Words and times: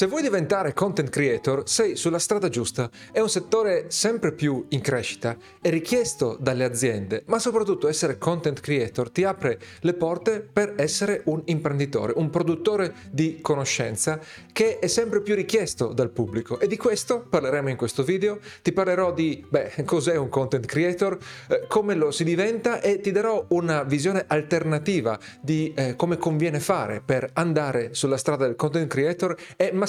Se 0.00 0.06
vuoi 0.06 0.22
diventare 0.22 0.72
content 0.72 1.10
creator, 1.10 1.68
sei 1.68 1.94
sulla 1.94 2.18
strada 2.18 2.48
giusta. 2.48 2.88
È 3.12 3.20
un 3.20 3.28
settore 3.28 3.90
sempre 3.90 4.32
più 4.32 4.64
in 4.70 4.80
crescita, 4.80 5.36
è 5.60 5.68
richiesto 5.68 6.38
dalle 6.40 6.64
aziende, 6.64 7.22
ma 7.26 7.38
soprattutto 7.38 7.86
essere 7.86 8.16
content 8.16 8.60
creator 8.60 9.10
ti 9.10 9.24
apre 9.24 9.58
le 9.80 9.92
porte 9.92 10.40
per 10.40 10.72
essere 10.78 11.20
un 11.26 11.42
imprenditore, 11.44 12.14
un 12.16 12.30
produttore 12.30 12.94
di 13.10 13.40
conoscenza 13.42 14.18
che 14.54 14.78
è 14.78 14.86
sempre 14.86 15.20
più 15.20 15.34
richiesto 15.34 15.88
dal 15.88 16.08
pubblico. 16.08 16.58
E 16.60 16.66
di 16.66 16.78
questo 16.78 17.20
parleremo 17.20 17.68
in 17.68 17.76
questo 17.76 18.02
video. 18.02 18.38
Ti 18.62 18.72
parlerò 18.72 19.12
di, 19.12 19.44
beh, 19.46 19.84
cos'è 19.84 20.16
un 20.16 20.30
content 20.30 20.64
creator, 20.64 21.18
eh, 21.48 21.66
come 21.68 21.94
lo 21.94 22.10
si 22.10 22.24
diventa 22.24 22.80
e 22.80 23.00
ti 23.00 23.12
darò 23.12 23.44
una 23.48 23.82
visione 23.82 24.24
alternativa 24.26 25.18
di 25.42 25.74
eh, 25.76 25.94
come 25.94 26.16
conviene 26.16 26.58
fare 26.58 27.02
per 27.04 27.28
andare 27.34 27.92
sulla 27.92 28.16
strada 28.16 28.46
del 28.46 28.56
content 28.56 28.88
creator 28.88 29.36
e 29.56 29.72
massimizzare 29.72 29.88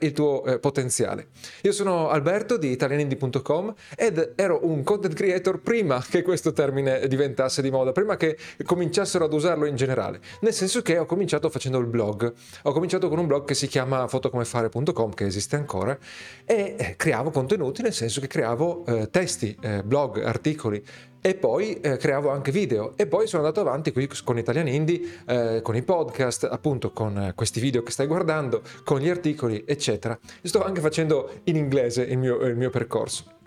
il 0.00 0.12
tuo 0.12 0.44
eh, 0.44 0.58
potenziale. 0.58 1.28
Io 1.62 1.72
sono 1.72 2.08
Alberto 2.08 2.56
di 2.56 2.70
italianindi.com 2.70 3.74
ed 3.96 4.32
ero 4.36 4.60
un 4.62 4.82
content 4.82 5.14
creator 5.14 5.60
prima 5.60 6.04
che 6.08 6.22
questo 6.22 6.52
termine 6.52 7.06
diventasse 7.06 7.62
di 7.62 7.70
moda, 7.70 7.92
prima 7.92 8.16
che 8.16 8.36
cominciassero 8.64 9.24
ad 9.24 9.32
usarlo 9.32 9.66
in 9.66 9.76
generale, 9.76 10.20
nel 10.40 10.52
senso 10.52 10.82
che 10.82 10.98
ho 10.98 11.06
cominciato 11.06 11.48
facendo 11.48 11.78
il 11.78 11.86
blog. 11.86 12.32
Ho 12.62 12.72
cominciato 12.72 13.08
con 13.08 13.18
un 13.18 13.26
blog 13.26 13.44
che 13.46 13.54
si 13.54 13.66
chiama 13.66 14.06
fotocomefare.com, 14.08 15.14
che 15.14 15.26
esiste 15.26 15.56
ancora, 15.56 15.96
e 16.44 16.74
eh, 16.78 16.94
creavo 16.96 17.30
contenuti 17.30 17.82
nel 17.82 17.92
senso 17.92 18.20
che 18.20 18.26
creavo 18.26 18.84
eh, 18.86 19.10
testi, 19.10 19.56
eh, 19.60 19.82
blog, 19.82 20.22
articoli, 20.22 20.84
e 21.20 21.34
poi 21.34 21.80
eh, 21.80 21.96
creavo 21.96 22.30
anche 22.30 22.50
video 22.50 22.96
e 22.96 23.06
poi 23.06 23.26
sono 23.26 23.42
andato 23.42 23.60
avanti 23.60 23.92
qui 23.92 24.08
con 24.24 24.38
Italian 24.38 24.68
Indie, 24.68 25.00
eh, 25.26 25.60
con 25.62 25.76
i 25.76 25.82
podcast, 25.82 26.48
appunto 26.50 26.92
con 26.92 27.16
eh, 27.18 27.34
questi 27.34 27.60
video 27.60 27.82
che 27.82 27.90
stai 27.90 28.06
guardando, 28.06 28.62
con 28.84 29.00
gli 29.00 29.08
articoli, 29.08 29.64
eccetera. 29.66 30.18
sto 30.42 30.62
anche 30.62 30.80
facendo 30.80 31.40
in 31.44 31.56
inglese 31.56 32.02
il 32.02 32.18
mio, 32.18 32.40
il 32.40 32.56
mio 32.56 32.70
percorso. 32.70 33.38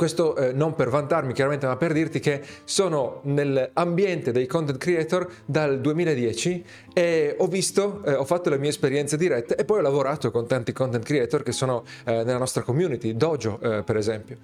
Questo 0.00 0.34
eh, 0.34 0.52
non 0.54 0.74
per 0.74 0.88
vantarmi 0.88 1.34
chiaramente, 1.34 1.66
ma 1.66 1.76
per 1.76 1.92
dirti 1.92 2.20
che 2.20 2.40
sono 2.64 3.20
nell'ambiente 3.24 4.32
dei 4.32 4.46
content 4.46 4.78
creator 4.78 5.30
dal 5.44 5.78
2010 5.78 6.64
e 6.94 7.34
ho 7.36 7.46
visto, 7.46 8.02
eh, 8.06 8.14
ho 8.14 8.24
fatto 8.24 8.48
le 8.48 8.56
mie 8.56 8.70
esperienze 8.70 9.18
dirette 9.18 9.56
e 9.56 9.66
poi 9.66 9.80
ho 9.80 9.82
lavorato 9.82 10.30
con 10.30 10.46
tanti 10.46 10.72
content 10.72 11.04
creator 11.04 11.42
che 11.42 11.52
sono 11.52 11.84
eh, 12.06 12.24
nella 12.24 12.38
nostra 12.38 12.62
community, 12.62 13.14
Dojo 13.14 13.60
eh, 13.60 13.82
per 13.82 13.98
esempio. 13.98 14.38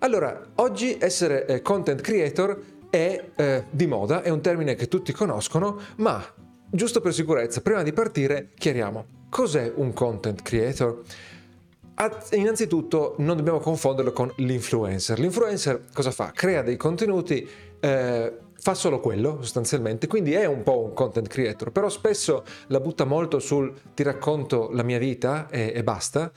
Allora, 0.00 0.48
oggi 0.56 0.98
essere 1.00 1.46
eh, 1.46 1.62
content 1.62 2.02
creator 2.02 2.60
è 2.90 3.30
eh, 3.34 3.64
di 3.70 3.86
moda, 3.86 4.20
è 4.20 4.28
un 4.28 4.42
termine 4.42 4.74
che 4.74 4.88
tutti 4.88 5.12
conoscono, 5.12 5.80
ma 5.96 6.22
giusto 6.68 7.00
per 7.00 7.14
sicurezza, 7.14 7.62
prima 7.62 7.82
di 7.82 7.94
partire, 7.94 8.50
chiariamo 8.54 9.06
cos'è 9.30 9.72
un 9.74 9.94
content 9.94 10.42
creator. 10.42 11.00
Innanzitutto 12.32 13.14
non 13.18 13.36
dobbiamo 13.36 13.58
confonderlo 13.58 14.12
con 14.12 14.32
l'influencer. 14.36 15.18
L'influencer 15.18 15.84
cosa 15.92 16.12
fa? 16.12 16.30
Crea 16.32 16.62
dei 16.62 16.76
contenuti, 16.76 17.48
eh, 17.80 18.38
fa 18.60 18.74
solo 18.74 19.00
quello 19.00 19.38
sostanzialmente, 19.40 20.06
quindi 20.06 20.32
è 20.32 20.44
un 20.44 20.62
po' 20.62 20.78
un 20.80 20.92
content 20.92 21.26
creator, 21.26 21.72
però 21.72 21.88
spesso 21.88 22.44
la 22.68 22.78
butta 22.78 23.04
molto 23.04 23.40
sul 23.40 23.72
ti 23.94 24.04
racconto 24.04 24.70
la 24.72 24.84
mia 24.84 24.98
vita 24.98 25.48
e, 25.50 25.72
e 25.74 25.82
basta 25.82 26.30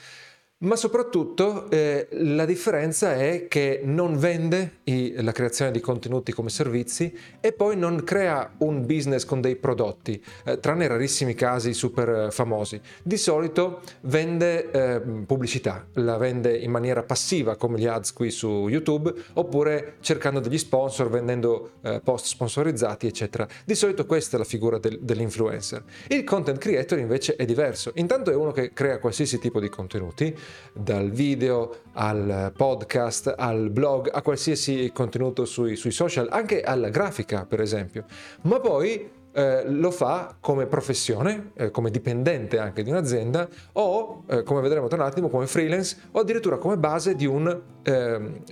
ma 0.61 0.75
soprattutto 0.75 1.69
eh, 1.71 2.07
la 2.11 2.45
differenza 2.45 3.15
è 3.15 3.47
che 3.47 3.81
non 3.83 4.17
vende 4.17 4.79
i, 4.83 5.13
la 5.21 5.31
creazione 5.31 5.71
di 5.71 5.79
contenuti 5.79 6.31
come 6.33 6.49
servizi 6.49 7.15
e 7.39 7.51
poi 7.51 7.75
non 7.75 8.03
crea 8.03 8.53
un 8.59 8.85
business 8.85 9.25
con 9.25 9.41
dei 9.41 9.55
prodotti, 9.55 10.23
eh, 10.45 10.59
tranne 10.59 10.87
rarissimi 10.87 11.33
casi 11.33 11.73
super 11.73 12.31
famosi. 12.31 12.79
Di 13.01 13.17
solito 13.17 13.81
vende 14.01 14.69
eh, 14.71 15.01
pubblicità, 15.25 15.87
la 15.93 16.17
vende 16.17 16.55
in 16.57 16.69
maniera 16.69 17.01
passiva 17.01 17.55
come 17.55 17.79
gli 17.79 17.87
ads 17.87 18.13
qui 18.13 18.29
su 18.29 18.67
YouTube 18.67 19.11
oppure 19.33 19.95
cercando 20.01 20.39
degli 20.39 20.59
sponsor, 20.59 21.09
vendendo 21.09 21.71
eh, 21.81 22.01
post 22.03 22.25
sponsorizzati 22.25 23.07
eccetera. 23.07 23.47
Di 23.65 23.73
solito 23.73 24.05
questa 24.05 24.35
è 24.35 24.39
la 24.39 24.45
figura 24.45 24.77
del, 24.77 24.99
dell'influencer. 25.01 25.83
Il 26.09 26.23
content 26.23 26.59
creator 26.59 26.99
invece 26.99 27.35
è 27.35 27.45
diverso. 27.45 27.91
Intanto 27.95 28.29
è 28.29 28.35
uno 28.35 28.51
che 28.51 28.73
crea 28.73 28.99
qualsiasi 28.99 29.39
tipo 29.39 29.59
di 29.59 29.69
contenuti 29.69 30.35
dal 30.73 31.11
video 31.11 31.75
al 31.93 32.51
podcast, 32.55 33.33
al 33.37 33.69
blog, 33.69 34.09
a 34.11 34.21
qualsiasi 34.21 34.91
contenuto 34.93 35.45
sui, 35.45 35.75
sui 35.75 35.91
social, 35.91 36.27
anche 36.31 36.61
alla 36.61 36.89
grafica 36.89 37.45
per 37.45 37.61
esempio. 37.61 38.05
Ma 38.43 38.59
poi 38.59 39.19
eh, 39.33 39.63
lo 39.65 39.91
fa 39.91 40.35
come 40.39 40.65
professione, 40.65 41.51
eh, 41.55 41.71
come 41.71 41.89
dipendente 41.89 42.59
anche 42.59 42.83
di 42.83 42.89
un'azienda 42.89 43.47
o, 43.73 44.23
eh, 44.27 44.43
come 44.43 44.61
vedremo 44.61 44.87
tra 44.87 44.97
un 45.01 45.07
attimo, 45.07 45.29
come 45.29 45.47
freelance 45.47 45.97
o 46.11 46.19
addirittura 46.19 46.57
come 46.57 46.77
base 46.77 47.15
di 47.15 47.25
un 47.25 47.61
ehm, 47.83 48.43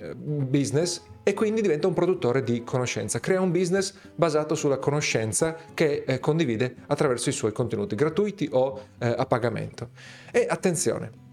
business 0.48 1.02
e 1.22 1.34
quindi 1.34 1.60
diventa 1.60 1.86
un 1.86 1.92
produttore 1.92 2.42
di 2.42 2.64
conoscenza. 2.64 3.20
Crea 3.20 3.40
un 3.40 3.52
business 3.52 3.94
basato 4.14 4.54
sulla 4.54 4.78
conoscenza 4.78 5.54
che 5.74 6.04
eh, 6.06 6.18
condivide 6.18 6.76
attraverso 6.86 7.28
i 7.28 7.32
suoi 7.32 7.52
contenuti 7.52 7.94
gratuiti 7.94 8.48
o 8.50 8.80
eh, 8.98 9.14
a 9.16 9.26
pagamento. 9.26 9.90
E 10.32 10.46
attenzione, 10.48 11.28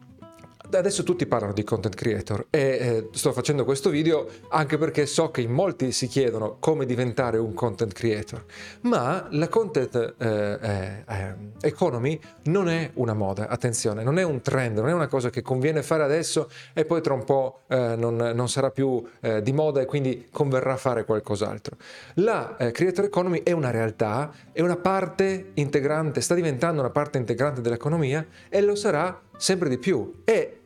Adesso 0.70 1.04
tutti 1.04 1.26
parlano 1.26 1.54
di 1.54 1.64
content 1.64 1.96
creator 1.96 2.48
e 2.50 2.60
eh, 2.60 3.10
sto 3.12 3.32
facendo 3.32 3.64
questo 3.64 3.90
video 3.90 4.28
anche 4.50 4.78
perché 4.78 5.06
so 5.06 5.32
che 5.32 5.40
in 5.40 5.52
molti 5.52 5.94
si 5.94 6.08
chiedono 6.08 6.58
come 6.60 6.86
diventare 6.86 7.38
un 7.38 7.54
content 7.54 7.94
creator, 7.94 8.44
ma 8.82 9.28
la 9.32 9.48
content 9.48 10.16
eh, 10.18 10.60
eh, 10.62 11.04
eh, 11.08 11.34
economy 11.62 12.20
non 12.44 12.68
è 12.68 12.92
una 12.96 13.14
moda, 13.14 13.48
attenzione, 13.48 14.04
non 14.04 14.20
è 14.20 14.24
un 14.24 14.42
trend, 14.42 14.78
non 14.78 14.90
è 14.90 14.94
una 14.94 15.08
cosa 15.08 15.30
che 15.30 15.42
conviene 15.42 15.82
fare 15.84 16.04
adesso 16.04 16.50
e 16.74 16.84
poi 16.84 17.02
tra 17.02 17.14
un 17.14 17.24
po' 17.24 17.62
eh, 17.68 17.96
non, 17.96 18.16
non, 18.16 18.50
sarà 18.50 18.70
più 18.70 19.02
eh, 19.22 19.42
di 19.42 19.54
moda 19.54 19.80
e 19.80 19.86
quindi 19.86 20.28
converrà 20.30 20.76
fare 20.76 21.06
qualcos'altro. 21.06 21.78
La 22.16 22.56
creator 22.74 23.06
economy 23.06 23.42
è 23.44 23.54
una 23.54 23.72
realtà, 23.72 24.34
è 24.52 24.60
una 24.60 24.76
parte 24.76 25.52
integrante, 25.54 26.20
sta 26.20 26.36
diventando 26.36 26.82
una 26.82 26.90
parte 26.90 27.18
integrante 27.18 27.62
dell'economia 27.62 28.26
e 28.50 28.62
lo 28.62 28.76
sarà 28.76 29.22
sempre 29.38 29.70
di 29.70 29.78
più. 29.78 30.22
E 30.26 30.57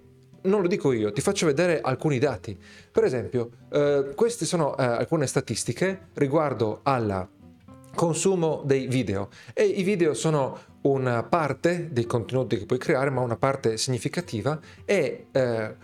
non 0.43 0.61
lo 0.61 0.67
dico 0.67 0.91
io, 0.91 1.11
ti 1.11 1.21
faccio 1.21 1.45
vedere 1.45 1.81
alcuni 1.81 2.19
dati. 2.19 2.57
Per 2.91 3.03
esempio, 3.03 3.49
eh, 3.71 4.11
queste 4.15 4.45
sono 4.45 4.75
eh, 4.77 4.83
alcune 4.83 5.27
statistiche 5.27 6.07
riguardo 6.13 6.79
al 6.83 7.27
consumo 7.93 8.61
dei 8.65 8.87
video. 8.87 9.29
E 9.53 9.63
i 9.63 9.83
video 9.83 10.13
sono 10.13 10.57
una 10.81 11.23
parte 11.23 11.89
dei 11.91 12.05
contenuti 12.05 12.57
che 12.57 12.65
puoi 12.65 12.79
creare, 12.79 13.09
ma 13.09 13.21
una 13.21 13.37
parte 13.37 13.77
significativa. 13.77 14.59
E 14.85 15.27
eh, 15.31 15.75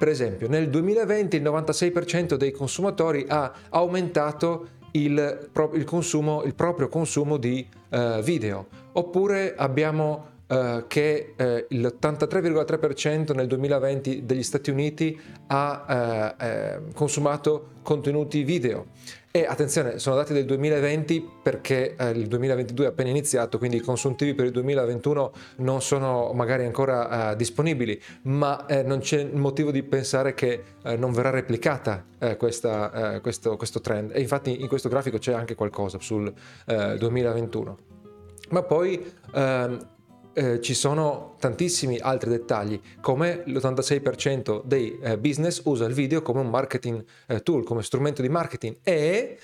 per 0.00 0.08
esempio 0.08 0.48
nel 0.48 0.70
2020 0.70 1.36
il 1.36 1.42
96% 1.42 2.36
dei 2.36 2.52
consumatori 2.52 3.26
ha 3.28 3.52
aumentato 3.68 4.78
il, 4.92 5.50
il, 5.74 5.84
consumo, 5.84 6.42
il 6.44 6.54
proprio 6.54 6.88
consumo 6.88 7.36
di 7.36 7.68
uh, 7.90 8.20
video. 8.22 8.66
Oppure 8.92 9.54
abbiamo 9.54 10.29
eh, 10.50 10.84
che 10.88 11.34
eh, 11.36 11.66
l'83,3% 11.68 13.36
nel 13.36 13.46
2020 13.46 14.26
degli 14.26 14.42
Stati 14.42 14.70
Uniti 14.70 15.16
ha 15.46 16.34
eh, 16.38 16.44
eh, 16.44 16.80
consumato 16.92 17.74
contenuti 17.82 18.42
video. 18.42 18.86
E 19.30 19.46
attenzione, 19.46 20.00
sono 20.00 20.16
dati 20.16 20.32
del 20.32 20.46
2020 20.46 21.24
perché 21.40 21.94
eh, 21.94 22.10
il 22.10 22.26
2022 22.26 22.84
è 22.84 22.88
appena 22.88 23.10
iniziato, 23.10 23.58
quindi 23.58 23.76
i 23.76 23.80
consuntivi 23.80 24.34
per 24.34 24.46
il 24.46 24.50
2021 24.50 25.32
non 25.58 25.80
sono 25.82 26.32
magari 26.34 26.64
ancora 26.64 27.34
disponibili, 27.34 28.02
ma 28.22 28.66
non 28.84 28.98
c'è 28.98 29.22
motivo 29.22 29.70
di 29.70 29.84
pensare 29.84 30.34
che 30.34 30.62
non 30.98 31.12
verrà 31.12 31.30
replicata 31.30 32.04
questa, 32.36 33.20
questo, 33.22 33.56
questo, 33.56 33.80
trend. 33.80 34.10
E 34.16 34.20
infatti 34.20 34.60
in 34.60 34.66
questo 34.66 34.88
grafico 34.88 35.18
c'è 35.18 35.32
anche 35.32 35.54
qualcosa 35.54 36.00
sul 36.00 36.32
2021. 36.64 37.78
Ma 38.50 38.62
poi 38.64 39.12
ehm, 39.32 39.78
eh, 40.32 40.60
ci 40.60 40.74
sono 40.74 41.34
tantissimi 41.38 41.98
altri 41.98 42.30
dettagli, 42.30 42.80
come 43.00 43.42
l'86% 43.46 44.62
dei 44.64 44.98
eh, 45.00 45.18
business 45.18 45.62
usa 45.64 45.86
il 45.86 45.94
video 45.94 46.22
come 46.22 46.40
un 46.40 46.48
marketing 46.48 47.04
eh, 47.26 47.42
tool, 47.42 47.64
come 47.64 47.82
strumento 47.82 48.22
di 48.22 48.28
marketing 48.28 48.76
e 48.82 49.38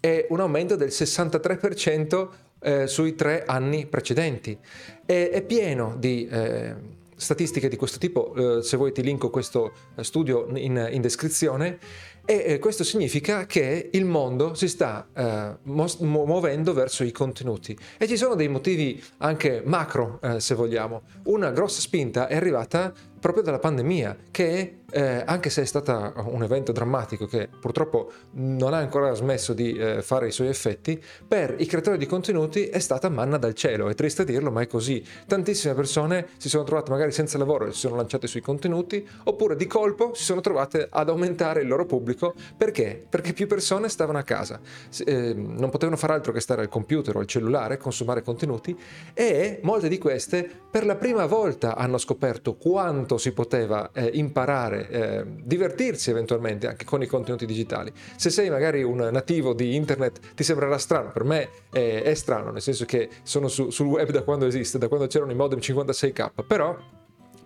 è 0.00 0.26
un 0.30 0.40
aumento 0.40 0.74
del 0.74 0.88
63% 0.88 2.28
eh, 2.60 2.86
sui 2.86 3.14
tre 3.14 3.44
anni 3.46 3.86
precedenti. 3.86 4.58
E, 5.06 5.30
è 5.30 5.42
pieno 5.42 5.94
di 5.96 6.26
eh, 6.26 6.74
statistiche 7.14 7.68
di 7.68 7.76
questo 7.76 7.98
tipo, 7.98 8.58
eh, 8.58 8.62
se 8.62 8.76
vuoi 8.76 8.92
ti 8.92 9.02
linko 9.02 9.30
questo 9.30 9.72
studio 10.00 10.48
in, 10.56 10.88
in 10.90 11.00
descrizione 11.00 11.78
E 12.24 12.60
questo 12.60 12.84
significa 12.84 13.46
che 13.46 13.90
il 13.92 14.04
mondo 14.04 14.54
si 14.54 14.68
sta 14.68 15.08
eh, 15.12 15.56
muovendo 15.64 16.72
verso 16.72 17.02
i 17.02 17.10
contenuti 17.10 17.76
e 17.98 18.06
ci 18.06 18.16
sono 18.16 18.36
dei 18.36 18.48
motivi 18.48 19.02
anche 19.18 19.60
macro, 19.64 20.20
eh, 20.22 20.40
se 20.40 20.54
vogliamo. 20.54 21.02
Una 21.24 21.50
grossa 21.50 21.80
spinta 21.80 22.28
è 22.28 22.36
arrivata 22.36 22.92
proprio 23.22 23.44
dalla 23.44 23.60
pandemia, 23.60 24.16
che 24.32 24.78
eh, 24.90 25.22
anche 25.24 25.48
se 25.48 25.62
è 25.62 25.64
stato 25.64 26.12
un 26.26 26.42
evento 26.42 26.72
drammatico 26.72 27.26
che 27.26 27.48
purtroppo 27.48 28.10
non 28.32 28.74
ha 28.74 28.78
ancora 28.78 29.14
smesso 29.14 29.52
di 29.52 29.74
eh, 29.74 30.02
fare 30.02 30.26
i 30.26 30.32
suoi 30.32 30.48
effetti, 30.48 31.00
per 31.26 31.54
i 31.58 31.66
creatori 31.66 31.98
di 31.98 32.06
contenuti 32.06 32.66
è 32.66 32.80
stata 32.80 33.08
manna 33.08 33.38
dal 33.38 33.54
cielo, 33.54 33.88
è 33.88 33.94
triste 33.94 34.24
dirlo, 34.24 34.50
ma 34.50 34.60
è 34.60 34.66
così. 34.66 35.04
Tantissime 35.26 35.74
persone 35.74 36.30
si 36.36 36.48
sono 36.48 36.64
trovate 36.64 36.90
magari 36.90 37.12
senza 37.12 37.38
lavoro 37.38 37.66
e 37.66 37.72
si 37.72 37.78
sono 37.78 37.94
lanciate 37.94 38.26
sui 38.26 38.40
contenuti, 38.40 39.08
oppure 39.24 39.54
di 39.54 39.68
colpo 39.68 40.14
si 40.14 40.24
sono 40.24 40.40
trovate 40.40 40.88
ad 40.90 41.08
aumentare 41.08 41.62
il 41.62 41.68
loro 41.68 41.86
pubblico, 41.86 42.11
perché? 42.56 43.04
Perché 43.08 43.32
più 43.32 43.46
persone 43.46 43.88
stavano 43.88 44.18
a 44.18 44.22
casa, 44.22 44.60
eh, 45.04 45.34
non 45.34 45.70
potevano 45.70 45.96
fare 45.96 46.12
altro 46.12 46.32
che 46.32 46.40
stare 46.40 46.62
al 46.62 46.68
computer 46.68 47.16
o 47.16 47.20
al 47.20 47.26
cellulare, 47.26 47.76
consumare 47.76 48.22
contenuti 48.22 48.76
e 49.14 49.60
molte 49.62 49.88
di 49.88 49.98
queste 49.98 50.48
per 50.70 50.84
la 50.86 50.96
prima 50.96 51.26
volta 51.26 51.76
hanno 51.76 51.98
scoperto 51.98 52.54
quanto 52.54 53.18
si 53.18 53.32
poteva 53.32 53.90
eh, 53.92 54.10
imparare, 54.14 54.88
eh, 54.88 55.24
divertirsi 55.42 56.10
eventualmente 56.10 56.66
anche 56.66 56.84
con 56.84 57.02
i 57.02 57.06
contenuti 57.06 57.46
digitali. 57.46 57.92
Se 58.16 58.30
sei 58.30 58.50
magari 58.50 58.82
un 58.82 59.08
nativo 59.10 59.52
di 59.54 59.74
internet 59.74 60.34
ti 60.34 60.44
sembrerà 60.44 60.78
strano, 60.78 61.10
per 61.12 61.24
me 61.24 61.48
è, 61.70 62.02
è 62.04 62.14
strano, 62.14 62.50
nel 62.50 62.62
senso 62.62 62.84
che 62.84 63.08
sono 63.22 63.48
su, 63.48 63.70
sul 63.70 63.86
web 63.86 64.10
da 64.10 64.22
quando 64.22 64.46
esiste, 64.46 64.78
da 64.78 64.88
quando 64.88 65.06
c'erano 65.06 65.32
i 65.32 65.34
modem 65.34 65.58
56k, 65.58 66.30
però 66.46 66.76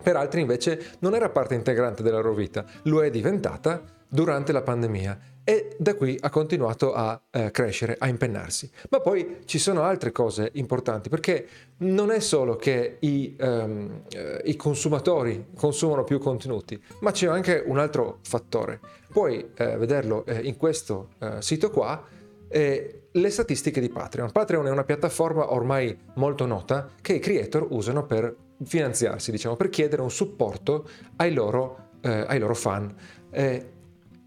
per 0.01 0.15
altri 0.15 0.41
invece 0.41 0.95
non 0.99 1.15
era 1.15 1.29
parte 1.29 1.55
integrante 1.55 2.03
della 2.03 2.17
loro 2.17 2.33
vita, 2.33 2.65
lo 2.83 3.03
è 3.03 3.09
diventata 3.09 3.81
durante 4.07 4.51
la 4.51 4.61
pandemia 4.61 5.19
e 5.49 5.77
da 5.79 5.95
qui 5.95 6.17
ha 6.19 6.29
continuato 6.29 6.93
a 6.93 7.21
eh, 7.31 7.51
crescere, 7.51 7.95
a 7.97 8.09
impennarsi. 8.09 8.69
Ma 8.89 8.99
poi 8.99 9.37
ci 9.45 9.59
sono 9.59 9.83
altre 9.83 10.11
cose 10.11 10.49
importanti 10.55 11.07
perché 11.07 11.47
non 11.77 12.11
è 12.11 12.19
solo 12.19 12.57
che 12.57 12.97
i, 12.99 13.33
um, 13.39 14.01
eh, 14.09 14.41
i 14.43 14.57
consumatori 14.57 15.47
consumano 15.55 16.03
più 16.03 16.19
contenuti, 16.19 16.77
ma 16.99 17.11
c'è 17.11 17.27
anche 17.27 17.63
un 17.65 17.77
altro 17.77 18.19
fattore. 18.23 18.81
Puoi 19.09 19.51
eh, 19.55 19.77
vederlo 19.77 20.25
eh, 20.25 20.41
in 20.41 20.57
questo 20.57 21.11
eh, 21.19 21.41
sito 21.41 21.71
qua, 21.71 22.03
le 22.49 23.29
statistiche 23.29 23.79
di 23.79 23.89
Patreon. 23.89 24.31
Patreon 24.31 24.67
è 24.67 24.69
una 24.69 24.83
piattaforma 24.83 25.53
ormai 25.53 25.97
molto 26.15 26.45
nota 26.45 26.89
che 27.01 27.13
i 27.13 27.19
creator 27.19 27.67
usano 27.69 28.05
per 28.05 28.35
finanziarsi, 28.63 29.31
diciamo, 29.31 29.55
per 29.55 29.69
chiedere 29.69 30.01
un 30.01 30.11
supporto 30.11 30.89
ai 31.17 31.33
loro, 31.33 31.89
ai 32.01 32.39
loro 32.39 32.53
fan. 32.53 32.95
Eh, 33.31 33.71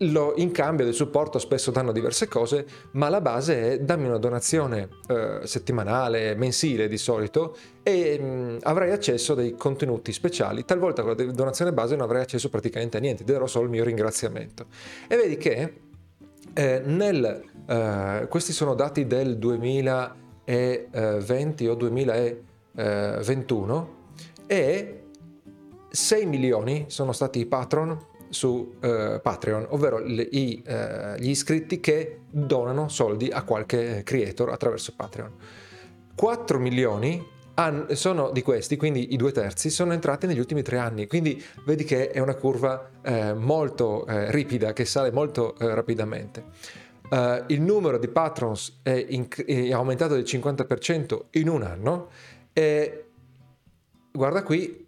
lo, 0.02 0.32
in 0.37 0.50
cambio 0.50 0.85
del 0.85 0.94
supporto 0.94 1.38
spesso 1.38 1.70
danno 1.70 1.93
diverse 1.93 2.26
cose, 2.29 2.67
ma 2.93 3.08
la 3.08 3.20
base 3.20 3.73
è 3.73 3.79
dammi 3.81 4.06
una 4.06 4.19
donazione 4.19 4.88
eh, 5.08 5.41
settimanale, 5.44 6.35
mensile 6.37 6.88
di 6.88 6.97
solito 6.97 7.56
e 7.82 8.19
mh, 8.19 8.25
mm, 8.25 8.56
avrai 8.62 8.93
accesso 8.93 9.32
a 9.32 9.37
dei 9.37 9.55
contenuti 9.56 10.12
speciali. 10.12 10.64
Talvolta 10.64 11.02
con 11.02 11.17
la 11.17 11.25
donazione 11.32 11.73
base 11.73 11.97
non 11.97 12.05
avrai 12.05 12.23
accesso 12.23 12.49
praticamente 12.49 12.97
a 12.97 13.00
niente, 13.00 13.25
darò 13.25 13.47
solo 13.47 13.64
il 13.64 13.70
mio 13.70 13.85
ringraziamento. 13.85 14.67
E 15.06 15.17
vedi 15.17 15.37
che 15.37 15.75
eh, 16.55 16.82
nel, 16.85 17.43
eh, 17.67 18.26
questi 18.29 18.52
sono 18.52 18.75
dati 18.75 19.06
del 19.06 19.38
2020 19.38 21.67
o 21.67 21.75
2021 21.75 23.99
e 24.47 24.94
6 25.91 26.26
milioni 26.26 26.85
sono 26.88 27.12
stati 27.12 27.41
i 27.41 27.47
patron 27.47 28.08
su 28.31 28.77
eh, 28.81 29.21
Patreon, 29.23 29.67
ovvero 29.71 29.99
le, 29.99 30.23
i, 30.23 30.62
eh, 30.65 31.17
gli 31.19 31.29
iscritti 31.29 31.81
che 31.81 32.21
donano 32.31 32.88
soldi 32.88 33.29
a 33.29 33.43
qualche 33.43 34.03
creator 34.05 34.50
attraverso 34.50 34.94
Patreon. 34.97 35.32
4 36.15 36.59
milioni 36.59 37.38
sono 37.93 38.31
di 38.31 38.43
questi, 38.43 38.77
quindi 38.77 39.12
i 39.12 39.17
due 39.17 39.32
terzi, 39.32 39.69
sono 39.69 39.93
entrati 39.93 40.27
negli 40.27 40.38
ultimi 40.38 40.62
tre 40.62 40.79
anni, 40.79 41.06
quindi 41.06 41.43
vedi 41.67 41.85
che 41.85 42.11
è 42.11 42.19
una 42.19 42.35
curva 42.35 42.88
eh, 43.03 43.35
molto 43.35 44.06
eh, 44.06 44.31
ripida, 44.31 44.73
che 44.73 44.87
sale 44.87 45.11
molto 45.12 45.55
eh, 45.59 45.75
rapidamente. 45.75 46.44
Uh, 47.11 47.43
il 47.49 47.61
numero 47.61 47.99
di 47.99 48.06
patrons 48.06 48.79
è, 48.85 49.05
in, 49.09 49.26
è, 49.44 49.73
aumentato 49.73 50.15
del 50.15 50.23
50% 50.23 51.23
in 51.33 51.49
un 51.49 51.65
anno 51.65 52.09
e 52.53 53.06
guarda 54.12 54.44
qui 54.44 54.87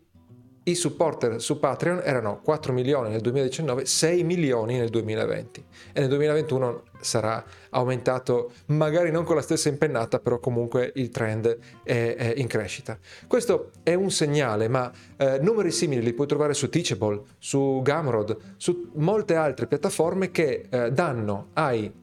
i 0.64 0.74
supporter 0.74 1.40
su 1.40 1.58
Patreon 1.58 2.02
erano 2.04 2.40
4 2.40 2.72
milioni 2.72 3.10
nel 3.10 3.20
2019, 3.20 3.84
6 3.84 4.22
milioni 4.24 4.78
nel 4.78 4.90
2020 4.90 5.64
e 5.92 6.00
nel 6.00 6.08
2021 6.08 6.82
sarà 7.00 7.44
aumentato 7.70 8.52
magari 8.66 9.10
non 9.10 9.24
con 9.24 9.34
la 9.34 9.42
stessa 9.42 9.68
impennata, 9.68 10.20
però 10.20 10.38
comunque 10.38 10.92
il 10.94 11.10
trend 11.10 11.58
è, 11.82 12.14
è 12.16 12.34
in 12.36 12.46
crescita. 12.46 12.96
Questo 13.26 13.70
è 13.82 13.94
un 13.94 14.10
segnale, 14.10 14.68
ma 14.68 14.90
eh, 15.16 15.38
numeri 15.40 15.72
simili 15.72 16.02
li 16.02 16.12
puoi 16.12 16.28
trovare 16.28 16.54
su 16.54 16.68
Teachable, 16.68 17.22
su 17.38 17.80
Gumroad, 17.82 18.36
su 18.56 18.90
molte 18.94 19.34
altre 19.34 19.66
piattaforme 19.66 20.30
che 20.30 20.66
eh, 20.70 20.92
danno 20.92 21.48
ai 21.54 22.01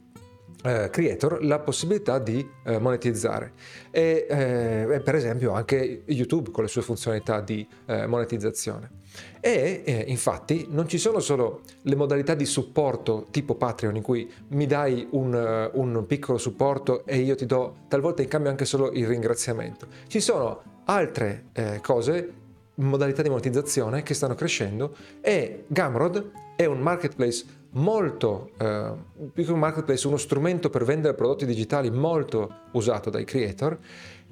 eh, 0.62 0.88
creator 0.90 1.44
la 1.44 1.58
possibilità 1.58 2.18
di 2.18 2.46
eh, 2.64 2.78
monetizzare. 2.78 3.52
E, 3.90 4.26
eh, 4.28 5.00
per 5.00 5.14
esempio 5.14 5.52
anche 5.52 6.02
YouTube 6.06 6.50
con 6.50 6.64
le 6.64 6.70
sue 6.70 6.82
funzionalità 6.82 7.40
di 7.40 7.66
eh, 7.86 8.06
monetizzazione. 8.06 8.98
E 9.40 9.82
eh, 9.84 10.04
infatti 10.06 10.66
non 10.70 10.88
ci 10.88 10.98
sono 10.98 11.18
solo 11.18 11.62
le 11.82 11.96
modalità 11.96 12.34
di 12.34 12.44
supporto 12.44 13.26
tipo 13.30 13.54
Patreon 13.54 13.96
in 13.96 14.02
cui 14.02 14.30
mi 14.48 14.66
dai 14.66 15.08
un, 15.10 15.70
uh, 15.72 15.80
un 15.80 16.06
piccolo 16.06 16.38
supporto 16.38 17.04
e 17.06 17.18
io 17.18 17.34
ti 17.34 17.46
do 17.46 17.78
talvolta 17.88 18.22
in 18.22 18.28
cambio 18.28 18.50
anche 18.50 18.64
solo 18.64 18.92
il 18.92 19.06
ringraziamento. 19.06 19.86
Ci 20.06 20.20
sono 20.20 20.62
altre 20.84 21.46
eh, 21.52 21.80
cose 21.82 22.34
modalità 22.76 23.22
di 23.22 23.28
monetizzazione 23.28 24.02
che 24.02 24.14
stanno 24.14 24.34
crescendo 24.34 24.94
e 25.20 25.64
Gumroad 25.66 26.30
è 26.56 26.66
un 26.66 26.80
marketplace 26.80 27.44
molto, 27.72 28.50
eh, 28.58 28.92
più 29.32 29.44
che 29.44 29.52
un 29.52 29.58
marketplace, 29.58 30.06
uno 30.06 30.16
strumento 30.16 30.70
per 30.70 30.84
vendere 30.84 31.14
prodotti 31.14 31.46
digitali 31.46 31.90
molto 31.90 32.50
usato 32.72 33.10
dai 33.10 33.24
creator, 33.24 33.78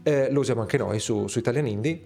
eh, 0.03 0.31
lo 0.31 0.41
usiamo 0.41 0.61
anche 0.61 0.79
noi 0.79 0.99
su, 0.99 1.27
su 1.27 1.39
Italian 1.39 1.67
Indie 1.67 2.01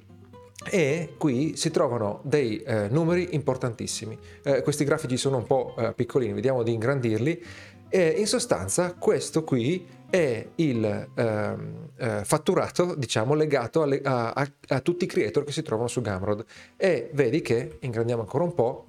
e 0.71 1.15
qui 1.19 1.57
si 1.57 1.71
trovano 1.71 2.21
dei 2.23 2.59
eh, 2.59 2.89
numeri 2.89 3.29
importantissimi. 3.33 4.19
Eh, 4.43 4.63
questi 4.63 4.85
grafici 4.85 5.17
sono 5.17 5.39
un 5.39 5.45
po' 5.45 5.75
eh, 5.77 5.93
piccolini, 5.93 6.33
vediamo 6.33 6.63
di 6.63 6.73
ingrandirli. 6.73 7.45
E 7.89 8.09
in 8.17 8.27
sostanza 8.27 8.95
questo 8.95 9.45
qui 9.45 9.87
è 10.09 10.47
il 10.57 11.09
ehm, 11.15 11.89
eh, 11.97 12.25
fatturato, 12.25 12.95
diciamo, 12.95 13.35
legato 13.35 13.83
alle, 13.83 14.01
a, 14.03 14.31
a, 14.31 14.51
a, 14.69 14.81
tutti 14.81 15.05
i 15.05 15.07
creator 15.07 15.45
che 15.45 15.53
si 15.53 15.63
trovano 15.63 15.89
su 15.89 16.01
Gumroad. 16.01 16.45
E 16.77 17.11
vedi 17.13 17.43
che, 17.43 17.77
ingrandiamo 17.81 18.23
ancora 18.23 18.45
un 18.45 18.55
po', 18.55 18.87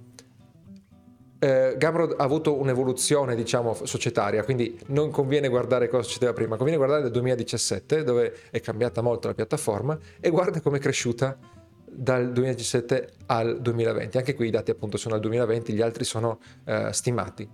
eh, 1.43 1.75
Gumroad 1.77 2.15
ha 2.17 2.23
avuto 2.23 2.57
un'evoluzione, 2.57 3.35
diciamo, 3.35 3.73
societaria, 3.83 4.45
quindi 4.45 4.79
non 4.87 5.11
conviene 5.11 5.49
guardare 5.49 5.89
cosa 5.89 6.03
succedeva 6.03 6.31
prima, 6.31 6.55
conviene 6.55 6.77
guardare 6.77 7.01
del 7.01 7.11
2017, 7.11 8.03
dove 8.05 8.33
è 8.49 8.61
cambiata 8.61 9.01
molto 9.01 9.27
la 9.27 9.33
piattaforma, 9.33 9.97
e 10.21 10.29
guarda 10.29 10.61
come 10.61 10.77
è 10.77 10.79
cresciuta 10.79 11.37
dal 11.85 12.31
2017 12.31 13.09
al 13.25 13.59
2020. 13.59 14.17
Anche 14.17 14.35
qui 14.35 14.47
i 14.47 14.51
dati 14.51 14.71
appunto 14.71 14.95
sono 14.95 15.15
al 15.15 15.19
2020, 15.19 15.73
gli 15.73 15.81
altri 15.81 16.05
sono 16.05 16.39
eh, 16.63 16.93
stimati. 16.93 17.47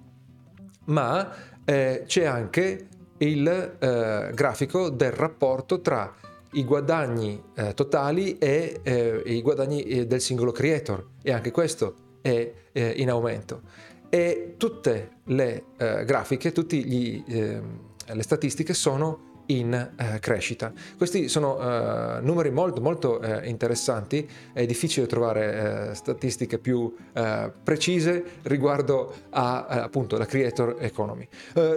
Ma 0.86 1.34
eh, 1.66 2.04
c'è 2.06 2.26
anche 2.26 2.88
il 3.18 3.48
eh, 3.48 4.32
grafico 4.36 4.90
del 4.90 5.12
rapporto 5.14 5.82
tra 5.82 6.14
i 6.52 6.64
guadagni 6.64 7.42
eh, 7.56 7.74
totali 7.74 8.38
e 8.38 8.82
eh, 8.84 9.24
i 9.26 9.42
guadagni 9.42 9.82
eh, 9.82 10.06
del 10.06 10.22
singolo 10.22 10.52
creator 10.52 11.06
e 11.24 11.32
anche 11.32 11.50
questo 11.50 12.08
è 12.22 12.52
eh, 12.72 12.94
in 12.98 13.10
aumento. 13.10 13.62
E 14.10 14.56
tutte 14.58 15.18
le 15.26 15.64
eh, 15.78 16.04
grafiche, 16.06 16.52
tutte 16.52 16.76
eh, 16.76 17.62
le 18.06 18.24
statistiche 18.24 18.74
sono 18.74 19.29
in 19.50 19.74
eh, 19.74 20.20
crescita. 20.20 20.72
Questi 20.98 21.28
sono 21.28 21.60
eh, 21.60 22.22
numeri 22.22 22.52
molto 22.52 22.82
molto 22.82 23.22
eh, 23.22 23.48
interessanti, 23.48 24.28
è 24.54 24.66
difficile 24.66 25.08
trovare 25.08 25.90
eh, 25.90 25.96
statistiche 25.96 26.60
più 26.60 26.94
eh, 27.14 27.52
precise 27.64 28.24
riguardo 28.44 29.14
a 29.32 29.68
eh, 29.70 29.78
appunto 29.80 30.18
la 30.18 30.26
creator 30.26 30.78
economy. 30.80 31.28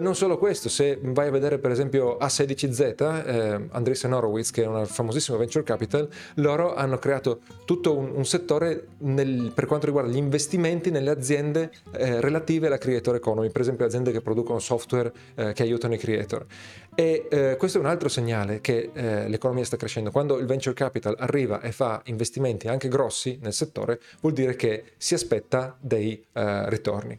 non 0.00 0.14
solo 0.14 0.38
questo, 0.38 0.69
se 0.69 0.99
vai 1.02 1.29
a 1.29 1.31
vedere 1.31 1.59
per 1.59 1.71
esempio 1.71 2.19
A16Z, 2.19 3.69
Andreessen 3.71 4.12
Horowitz 4.12 4.50
che 4.50 4.62
è 4.62 4.67
una 4.67 4.85
famosissima 4.85 5.37
venture 5.37 5.64
capital, 5.64 6.09
loro 6.37 6.75
hanno 6.75 6.99
creato 6.99 7.41
tutto 7.64 7.97
un, 7.97 8.11
un 8.14 8.25
settore 8.25 8.88
nel, 8.99 9.52
per 9.55 9.67
quanto 9.67 9.87
riguarda 9.87 10.11
gli 10.11 10.17
investimenti 10.17 10.91
nelle 10.91 11.11
aziende 11.11 11.71
relative 11.93 12.67
alla 12.67 12.79
creator 12.79 13.14
economy, 13.14 13.50
per 13.50 13.61
esempio 13.61 13.87
aziende 13.87 14.12
che 14.12 14.21
producono 14.21 14.59
software 14.59 15.12
che 15.35 15.62
aiutano 15.62 15.95
i 15.95 15.99
creator. 15.99 16.47
E 16.94 17.26
eh, 17.30 17.56
questo 17.56 17.78
è 17.78 17.80
un 17.80 17.87
altro 17.87 18.08
segnale 18.08 18.61
che 18.61 18.90
eh, 18.92 19.28
l'economia 19.28 19.64
sta 19.64 19.76
crescendo. 19.76 20.11
Quando 20.11 20.38
il 20.38 20.46
venture 20.46 20.75
capital 20.75 21.16
arriva 21.18 21.61
e 21.62 21.72
fa 21.72 22.02
investimenti 22.06 22.68
anche 22.68 22.88
grossi 22.88 23.38
nel 23.40 23.54
settore, 23.54 24.00
vuol 24.20 24.34
dire 24.34 24.56
che 24.56 24.92
si 24.99 25.14
aspetta 25.14 25.76
dei 25.80 26.22
eh, 26.32 26.68
ritorni. 26.68 27.18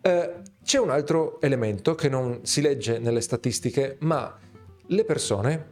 Eh, 0.00 0.34
c'è 0.64 0.78
un 0.78 0.90
altro 0.90 1.40
elemento 1.40 1.94
che 1.94 2.08
non 2.08 2.40
si 2.42 2.60
legge 2.60 2.98
nelle 2.98 3.20
statistiche, 3.20 3.96
ma 4.00 4.38
le 4.86 5.04
persone 5.04 5.70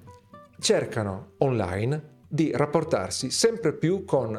cercano 0.59 1.33
online 1.39 2.19
di 2.27 2.51
rapportarsi 2.53 3.31
sempre 3.31 3.73
più 3.73 4.05
con 4.05 4.35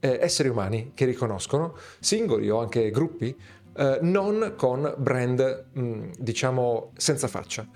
eh, 0.00 0.18
esseri 0.20 0.48
umani 0.48 0.92
che 0.94 1.04
riconoscono, 1.04 1.76
singoli 2.00 2.50
o 2.50 2.60
anche 2.60 2.90
gruppi, 2.90 3.36
eh, 3.74 3.98
non 4.02 4.54
con 4.56 4.94
brand, 4.98 5.66
mh, 5.72 5.80
mm, 5.80 6.10
diciamo, 6.18 6.92
senza 6.96 7.28
faccia. 7.28 7.66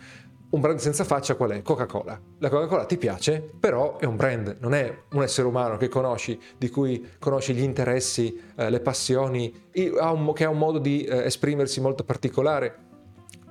Un 0.48 0.60
brand 0.60 0.78
senza 0.78 1.02
faccia 1.02 1.34
qual 1.34 1.50
è? 1.50 1.62
Coca-Cola. 1.62 2.20
La 2.38 2.48
Coca-Cola 2.48 2.84
ti 2.84 2.96
piace, 2.96 3.42
però 3.58 3.98
è 3.98 4.04
un 4.04 4.14
brand, 4.14 4.58
non 4.60 4.74
è 4.74 5.02
un 5.12 5.22
essere 5.22 5.48
umano 5.48 5.76
che 5.76 5.88
conosci, 5.88 6.38
di 6.56 6.70
cui 6.70 7.04
conosci 7.18 7.52
gli 7.52 7.62
interessi, 7.62 8.40
eh, 8.56 8.70
le 8.70 8.80
passioni, 8.80 9.64
che 9.70 9.90
ha 9.98 10.12
un 10.12 10.58
modo 10.58 10.78
di 10.78 11.04
eh, 11.04 11.24
esprimersi 11.24 11.80
molto 11.80 12.04
particolare 12.04 12.85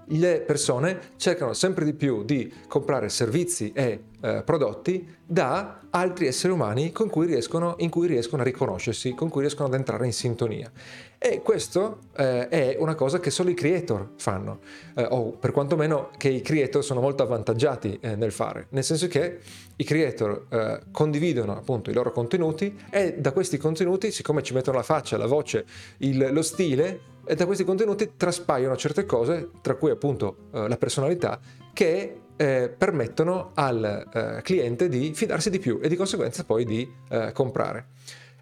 le 0.08 0.42
persone 0.42 1.00
cercano 1.18 1.54
sempre 1.54 1.86
di 1.86 1.94
più 1.94 2.24
di 2.24 2.52
comprare 2.68 3.10
servizi 3.10 3.72
e 3.74 4.04
eh, 4.22 4.44
prodotti 4.44 5.08
da 5.26 5.80
altri 5.92 6.28
esseri 6.28 6.52
umani 6.52 6.92
cui 6.92 7.26
riescono, 7.26 7.76
in 7.80 7.90
cui 7.90 8.08
riescono 8.08 8.42
a 8.42 8.46
riconoscersi, 8.46 9.14
con 9.14 9.30
cui 9.30 9.42
riescono 9.42 9.68
ad 9.68 9.76
entrare 9.76 10.06
in 10.06 10.14
sintonia. 10.14 10.72
E 11.18 11.42
questo 11.42 12.00
eh, 12.18 12.48
è 12.50 12.76
una 12.78 12.96
cosa 12.96 13.20
che 13.20 13.32
solo 13.32 13.50
i 13.50 13.54
creator 13.54 14.10
fanno, 14.18 14.60
eh, 14.96 15.08
o 15.10 15.32
per 15.32 15.52
quantomeno 15.52 16.10
che 16.18 16.30
i 16.30 16.42
creator 16.42 16.84
sono 16.84 17.02
molto 17.02 17.24
avvantaggiati 17.24 17.98
eh, 18.02 18.16
nel 18.16 18.32
fare, 18.32 18.68
nel 18.70 18.84
senso 18.84 19.08
che 19.08 19.40
i 19.76 19.84
creator 19.84 20.46
eh, 20.50 20.82
condividono 20.92 21.56
appunto 21.56 21.90
i 21.90 21.94
loro 21.94 22.12
contenuti 22.12 22.78
e 22.90 23.16
da 23.18 23.32
questi 23.32 23.58
contenuti, 23.58 24.12
siccome 24.12 24.44
ci 24.44 24.54
mettono 24.54 24.78
la 24.78 24.84
faccia, 24.84 25.18
la 25.18 25.28
voce, 25.28 25.66
il, 25.98 26.30
lo 26.32 26.42
stile, 26.42 27.14
e 27.26 27.36
da 27.36 27.46
questi 27.46 27.64
contenuti 27.64 28.14
traspaiono 28.16 28.76
certe 28.78 29.06
cose, 29.06 29.50
tra 29.62 29.76
cui 29.76 29.92
appunto 29.92 30.50
eh, 30.54 30.68
la 30.68 30.78
personalità, 30.78 31.40
che 31.74 32.20
eh, 32.38 32.74
permettono 32.78 33.52
al 33.54 34.08
eh, 34.14 34.42
cliente 34.42 34.90
di 34.90 35.14
fidarsi 35.14 35.50
di 35.50 35.60
più 35.60 35.80
e 35.82 35.88
di 35.88 35.96
conseguenza 35.96 36.44
poi 36.44 36.66
di 36.66 36.90
eh, 37.10 37.32
comprare. 37.34 37.88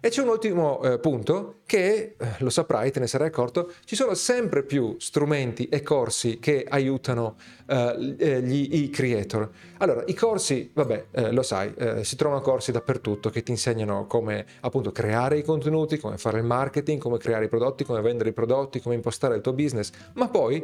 E 0.04 0.10
c'è 0.10 0.20
un 0.20 0.28
ultimo 0.28 0.82
eh, 0.82 0.98
punto 0.98 1.60
che, 1.64 2.16
eh, 2.18 2.26
lo 2.40 2.50
saprai, 2.50 2.90
te 2.90 3.00
ne 3.00 3.06
sarai 3.06 3.28
accorto, 3.28 3.72
ci 3.86 3.96
sono 3.96 4.12
sempre 4.12 4.62
più 4.62 4.96
strumenti 4.98 5.66
e 5.70 5.80
corsi 5.80 6.38
che 6.38 6.62
aiutano 6.68 7.36
eh, 7.66 8.14
eh 8.18 8.42
gli, 8.42 8.82
i 8.82 8.90
creator. 8.90 9.48
Allora, 9.78 10.02
i 10.04 10.12
corsi, 10.12 10.70
vabbè, 10.74 11.06
eh, 11.10 11.32
lo 11.32 11.40
sai, 11.40 11.72
eh, 11.78 12.04
si 12.04 12.16
trovano 12.16 12.42
corsi 12.42 12.70
dappertutto 12.70 13.30
che 13.30 13.42
ti 13.42 13.52
insegnano 13.52 14.06
come 14.06 14.44
appunto 14.60 14.92
creare 14.92 15.38
i 15.38 15.42
contenuti, 15.42 15.96
come 15.96 16.18
fare 16.18 16.36
il 16.36 16.44
marketing, 16.44 17.00
come 17.00 17.16
creare 17.16 17.46
i 17.46 17.48
prodotti, 17.48 17.84
come 17.84 18.02
vendere 18.02 18.28
i 18.28 18.34
prodotti, 18.34 18.82
come 18.82 18.96
impostare 18.96 19.36
il 19.36 19.40
tuo 19.40 19.54
business, 19.54 19.90
ma 20.16 20.28
poi 20.28 20.62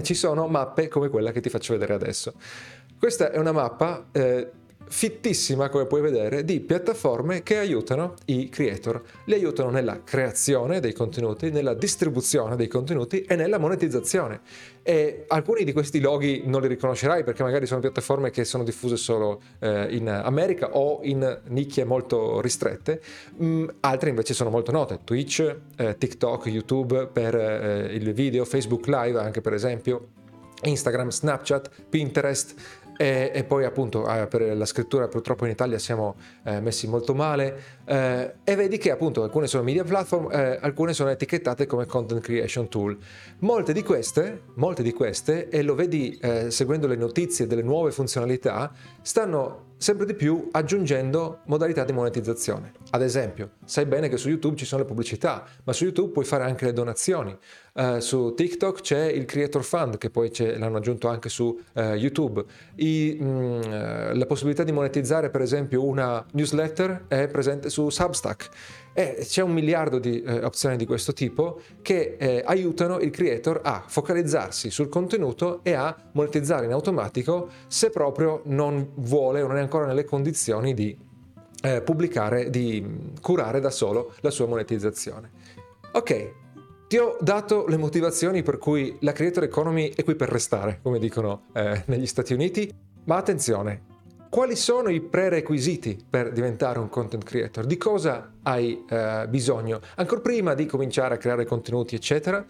ci 0.00 0.14
sono 0.14 0.46
mappe 0.46 0.88
come 0.88 1.10
quella 1.10 1.30
che 1.30 1.42
ti 1.42 1.50
faccio 1.50 1.74
vedere 1.74 1.92
adesso. 1.92 2.32
Questa 2.98 3.32
è 3.32 3.36
una 3.36 3.52
mappa 3.52 4.06
fittissima, 4.88 5.68
come 5.68 5.86
puoi 5.86 6.00
vedere, 6.00 6.44
di 6.44 6.60
piattaforme 6.60 7.42
che 7.42 7.58
aiutano 7.58 8.14
i 8.26 8.48
creator. 8.48 9.02
Li 9.24 9.34
aiutano 9.34 9.70
nella 9.70 10.02
creazione 10.02 10.80
dei 10.80 10.92
contenuti, 10.92 11.50
nella 11.50 11.74
distribuzione 11.74 12.56
dei 12.56 12.68
contenuti 12.68 13.22
e 13.22 13.36
nella 13.36 13.58
monetizzazione. 13.58 14.40
E 14.82 15.24
alcuni 15.28 15.64
di 15.64 15.72
questi 15.72 16.00
loghi 16.00 16.42
non 16.44 16.60
li 16.60 16.68
riconoscerai 16.68 17.22
perché 17.24 17.42
magari 17.42 17.66
sono 17.66 17.80
piattaforme 17.80 18.30
che 18.30 18.44
sono 18.44 18.64
diffuse 18.64 18.96
solo 18.96 19.40
eh, 19.60 19.94
in 19.94 20.08
America 20.08 20.76
o 20.76 21.00
in 21.02 21.40
nicchie 21.48 21.84
molto 21.84 22.40
ristrette, 22.40 23.00
mm, 23.42 23.68
altre 23.80 24.10
invece 24.10 24.34
sono 24.34 24.50
molto 24.50 24.72
note, 24.72 25.00
Twitch, 25.04 25.56
eh, 25.76 25.96
TikTok, 25.96 26.46
YouTube 26.46 27.08
per 27.12 27.34
eh, 27.34 27.94
il 27.94 28.12
video, 28.12 28.44
Facebook 28.44 28.86
Live 28.86 29.18
anche 29.18 29.40
per 29.40 29.54
esempio, 29.54 30.08
Instagram, 30.62 31.10
Snapchat, 31.10 31.70
Pinterest, 31.88 32.54
e, 32.96 33.30
e, 33.34 33.44
poi 33.44 33.64
appunto 33.64 34.08
eh, 34.08 34.26
per 34.26 34.56
la 34.56 34.64
scrittura 34.64 35.08
purtroppo 35.08 35.44
in 35.44 35.50
Italia 35.50 35.78
siamo 35.78 36.16
eh, 36.44 36.60
messi 36.60 36.86
molto 36.86 37.14
male 37.14 37.80
eh, 37.84 38.34
e 38.44 38.56
vedi 38.56 38.78
che 38.78 38.90
appunto 38.90 39.22
alcune 39.22 39.46
sono 39.46 39.62
media 39.62 39.84
platform, 39.84 40.30
eh, 40.30 40.58
alcune 40.60 40.92
sono 40.92 41.10
etichettate 41.10 41.66
come 41.66 41.86
content 41.86 42.20
creation 42.20 42.68
tool. 42.68 42.96
Molte 43.40 43.72
di 43.72 43.82
queste, 43.82 44.42
molte 44.54 44.82
di 44.82 44.92
queste 44.92 45.48
e 45.48 45.62
lo 45.62 45.74
vedi 45.74 46.20
seguendo 46.48 46.86
le 46.86 46.96
notizie 46.96 47.46
delle 47.46 47.62
nuove 47.62 47.90
funzionalità, 47.90 48.72
stanno 49.00 49.70
sempre 49.82 50.06
di 50.06 50.14
più 50.14 50.48
aggiungendo 50.52 51.40
modalità 51.46 51.82
di 51.84 51.92
monetizzazione. 51.92 52.72
Ad 52.90 53.02
esempio, 53.02 53.54
sai 53.64 53.84
bene 53.84 54.08
che 54.08 54.16
su 54.16 54.28
YouTube 54.28 54.56
ci 54.56 54.64
sono 54.64 54.82
le 54.82 54.86
pubblicità, 54.86 55.44
ma 55.64 55.72
su 55.72 55.84
YouTube 55.84 56.12
puoi 56.12 56.24
fare 56.24 56.44
anche 56.44 56.66
le 56.66 56.72
donazioni. 56.72 57.36
Uh, 57.74 58.00
su 58.00 58.34
TikTok 58.34 58.82
c'è 58.82 59.04
il 59.06 59.24
Creator 59.24 59.64
Fund, 59.64 59.96
che 59.96 60.10
poi 60.10 60.30
l'hanno 60.58 60.76
aggiunto 60.76 61.08
anche 61.08 61.30
su 61.30 61.44
uh, 61.44 61.80
YouTube. 61.80 62.44
I, 62.76 63.16
mh, 63.18 63.24
mm, 63.24 63.60
la 64.12 64.26
possibilità 64.26 64.62
di 64.62 64.72
monetizzare, 64.72 65.30
per 65.30 65.40
esempio, 65.40 65.82
una 65.82 66.22
newsletter 66.32 67.04
è 67.08 67.28
presente 67.28 67.70
su 67.70 67.88
Substack. 67.88 68.50
E 68.92 69.16
c'è 69.22 69.40
un 69.40 69.52
miliardo 69.52 69.98
di 69.98 70.20
eh, 70.20 70.44
opzioni 70.44 70.76
di 70.76 70.84
questo 70.84 71.14
tipo 71.14 71.62
che 71.80 72.16
eh, 72.18 72.42
aiutano 72.44 72.98
il 72.98 73.10
creator 73.10 73.60
a 73.64 73.82
focalizzarsi 73.86 74.70
sul 74.70 74.90
contenuto 74.90 75.60
e 75.62 75.72
a 75.72 75.96
monetizzare 76.12 76.66
in 76.66 76.72
automatico 76.72 77.48
se 77.68 77.88
proprio 77.88 78.42
non 78.44 78.90
vuole 78.96 79.40
o 79.40 79.46
non 79.46 79.56
è 79.56 79.60
ancora 79.60 79.86
nelle 79.86 80.04
condizioni 80.04 80.74
di 80.74 80.94
eh, 81.62 81.80
pubblicare, 81.80 82.50
di 82.50 83.14
curare 83.22 83.60
da 83.60 83.70
solo 83.70 84.12
la 84.20 84.30
sua 84.30 84.46
monetizzazione. 84.46 85.30
Ok, 85.92 86.41
ti 86.92 86.98
ho 86.98 87.16
dato 87.22 87.64
le 87.68 87.78
motivazioni 87.78 88.42
per 88.42 88.58
cui 88.58 88.98
la 89.00 89.12
creator 89.12 89.44
economy 89.44 89.94
è 89.94 90.04
qui 90.04 90.14
per 90.14 90.28
restare, 90.28 90.80
come 90.82 90.98
dicono 90.98 91.44
eh, 91.54 91.84
negli 91.86 92.04
Stati 92.04 92.34
Uniti, 92.34 92.70
ma 93.04 93.16
attenzione, 93.16 93.84
quali 94.28 94.56
sono 94.56 94.90
i 94.90 95.00
prerequisiti 95.00 96.04
per 96.10 96.32
diventare 96.32 96.78
un 96.80 96.90
content 96.90 97.24
creator? 97.24 97.64
Di 97.64 97.78
cosa 97.78 98.34
hai 98.42 98.84
eh, 98.86 99.24
bisogno? 99.26 99.80
Ancora 99.94 100.20
prima 100.20 100.52
di 100.52 100.66
cominciare 100.66 101.14
a 101.14 101.16
creare 101.16 101.46
contenuti, 101.46 101.94
eccetera, 101.94 102.44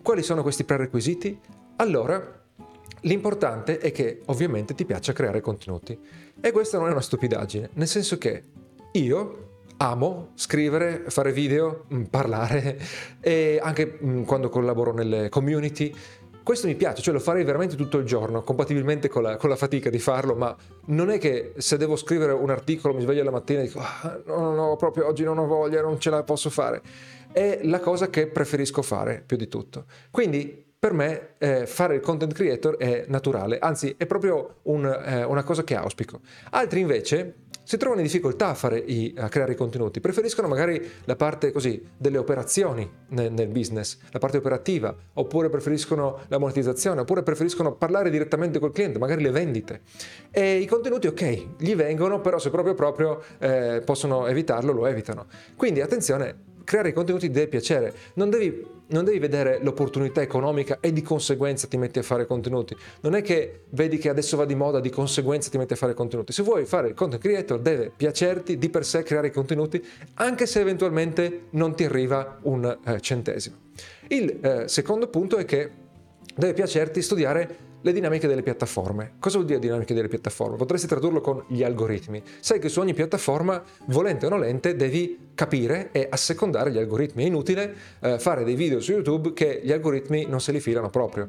quali 0.00 0.22
sono 0.22 0.42
questi 0.42 0.62
prerequisiti? 0.62 1.36
Allora, 1.78 2.40
l'importante 3.00 3.78
è 3.78 3.90
che 3.90 4.20
ovviamente 4.26 4.76
ti 4.76 4.84
piaccia 4.84 5.12
creare 5.12 5.40
contenuti. 5.40 5.98
E 6.40 6.52
questa 6.52 6.78
non 6.78 6.86
è 6.86 6.92
una 6.92 7.00
stupidaggine, 7.00 7.70
nel 7.72 7.88
senso 7.88 8.16
che 8.16 8.44
io 8.92 9.47
amo 9.78 10.30
scrivere, 10.34 11.04
fare 11.08 11.32
video, 11.32 11.84
mm, 11.92 12.02
parlare 12.04 12.78
e 13.20 13.58
anche 13.62 13.98
mm, 14.02 14.22
quando 14.22 14.48
collaboro 14.48 14.92
nelle 14.92 15.28
community 15.28 15.94
questo 16.48 16.66
mi 16.66 16.76
piace, 16.76 17.02
cioè 17.02 17.12
lo 17.12 17.20
farei 17.20 17.44
veramente 17.44 17.76
tutto 17.76 17.98
il 17.98 18.06
giorno, 18.06 18.40
compatibilmente 18.40 19.10
con 19.10 19.22
la, 19.22 19.36
con 19.36 19.50
la, 19.50 19.56
fatica 19.56 19.90
di 19.90 19.98
farlo, 19.98 20.34
ma 20.34 20.56
non 20.86 21.10
è 21.10 21.18
che 21.18 21.52
se 21.58 21.76
devo 21.76 21.94
scrivere 21.94 22.32
un 22.32 22.48
articolo 22.48 22.94
mi 22.94 23.02
sveglio 23.02 23.22
la 23.22 23.30
mattina 23.30 23.60
e 23.60 23.64
dico 23.64 23.80
ah, 23.80 24.18
no, 24.24 24.54
no, 24.54 24.76
proprio 24.76 25.06
oggi 25.06 25.24
non 25.24 25.36
ho 25.36 25.44
voglia, 25.44 25.82
non 25.82 26.00
ce 26.00 26.08
la 26.08 26.22
posso 26.22 26.48
fare. 26.48 26.80
È 27.30 27.60
la 27.64 27.80
cosa 27.80 28.08
che 28.08 28.28
preferisco 28.28 28.80
fare 28.80 29.22
più 29.26 29.36
di 29.36 29.46
tutto. 29.46 29.84
Quindi 30.10 30.67
per 30.78 30.92
me 30.92 31.30
eh, 31.38 31.66
fare 31.66 31.96
il 31.96 32.00
content 32.00 32.32
creator 32.32 32.76
è 32.76 33.04
naturale, 33.08 33.58
anzi 33.58 33.94
è 33.96 34.06
proprio 34.06 34.58
un, 34.62 34.84
eh, 34.86 35.24
una 35.24 35.42
cosa 35.42 35.64
che 35.64 35.74
auspico. 35.74 36.20
Altri 36.50 36.80
invece 36.80 37.46
si 37.64 37.76
trovano 37.76 38.00
in 38.00 38.06
difficoltà 38.06 38.56
a, 38.58 38.76
i, 38.76 39.12
a, 39.18 39.28
creare 39.28 39.52
i 39.52 39.54
contenuti, 39.56 40.00
preferiscono 40.00 40.46
magari 40.46 40.80
la 41.04 41.16
parte 41.16 41.50
così 41.50 41.84
delle 41.96 42.16
operazioni 42.16 42.88
nel, 43.08 43.32
nel, 43.32 43.48
business, 43.48 43.98
la 44.12 44.20
parte 44.20 44.36
operativa, 44.36 44.94
oppure 45.14 45.50
preferiscono 45.50 46.20
la 46.28 46.38
monetizzazione, 46.38 47.00
oppure 47.00 47.24
preferiscono 47.24 47.74
parlare 47.74 48.08
direttamente 48.08 48.60
col 48.60 48.72
cliente, 48.72 49.00
magari 49.00 49.22
le 49.22 49.30
vendite. 49.32 49.80
E 50.30 50.58
i 50.58 50.66
contenuti, 50.66 51.08
ok, 51.08 51.46
gli 51.58 51.74
vengono, 51.74 52.20
però 52.20 52.38
se 52.38 52.50
proprio 52.50 52.74
proprio 52.74 53.20
eh, 53.38 53.82
possono 53.84 54.28
evitarlo, 54.28 54.72
lo 54.72 54.86
evitano. 54.86 55.26
Quindi 55.56 55.80
attenzione, 55.80 56.36
creare 56.64 56.90
i 56.90 56.92
contenuti 56.92 57.30
deve 57.30 57.48
piacere, 57.48 57.92
non 58.14 58.30
devi, 58.30 58.64
non 58.88 59.04
devi, 59.04 59.18
vedere 59.18 59.58
l'opportunità 59.62 60.22
economica 60.22 60.78
e 60.80 60.92
di 60.92 61.02
conseguenza 61.02 61.66
ti 61.66 61.76
metti 61.76 61.98
a 61.98 62.02
fare 62.02 62.26
contenuti. 62.26 62.76
Non 63.00 63.14
è 63.14 63.22
che 63.22 63.64
vedi 63.70 63.98
che 63.98 64.08
adesso 64.08 64.36
va 64.36 64.44
di 64.44 64.54
moda, 64.54 64.80
di 64.80 64.90
conseguenza 64.90 65.50
ti 65.50 65.58
metti 65.58 65.72
a 65.72 65.76
fare 65.76 65.94
contenuti. 65.94 66.32
Se 66.32 66.42
vuoi 66.42 66.64
fare 66.64 66.88
il 66.88 66.94
content 66.94 67.20
creator 67.20 67.60
deve 67.60 67.92
piacerti 67.94 68.58
di 68.58 68.70
per 68.70 68.84
sé 68.84 69.02
creare 69.02 69.28
i 69.28 69.32
contenuti, 69.32 69.84
anche 70.14 70.46
se 70.46 70.60
eventualmente 70.60 71.46
non 71.50 71.74
ti 71.74 71.84
arriva 71.84 72.38
un 72.42 72.78
eh, 72.84 73.00
centesimo. 73.00 73.56
Il 74.08 74.38
eh, 74.40 74.68
secondo 74.68 75.08
punto 75.08 75.36
è 75.36 75.44
che 75.44 75.70
deve 76.34 76.54
piacerti 76.54 77.02
studiare 77.02 77.67
le 77.80 77.92
dinamiche 77.92 78.26
delle 78.26 78.42
piattaforme. 78.42 79.14
Cosa 79.18 79.36
vuol 79.36 79.48
dire 79.48 79.58
dinamiche 79.58 79.94
delle 79.94 80.08
piattaforme? 80.08 80.56
Potresti 80.56 80.86
tradurlo 80.86 81.20
con 81.20 81.44
gli 81.48 81.62
algoritmi. 81.62 82.22
Sai 82.40 82.58
che 82.58 82.68
su 82.68 82.80
ogni 82.80 82.94
piattaforma, 82.94 83.62
volente 83.86 84.26
o 84.26 84.28
nolente, 84.28 84.76
devi 84.76 85.30
capire 85.34 85.90
e 85.92 86.06
assecondare 86.10 86.70
gli 86.70 86.78
algoritmi. 86.78 87.24
È 87.24 87.26
inutile 87.26 87.74
eh, 88.00 88.18
fare 88.18 88.44
dei 88.44 88.54
video 88.54 88.80
su 88.80 88.92
YouTube 88.92 89.32
che 89.32 89.60
gli 89.62 89.72
algoritmi 89.72 90.26
non 90.26 90.40
se 90.40 90.52
li 90.52 90.60
filano 90.60 90.90
proprio. 90.90 91.28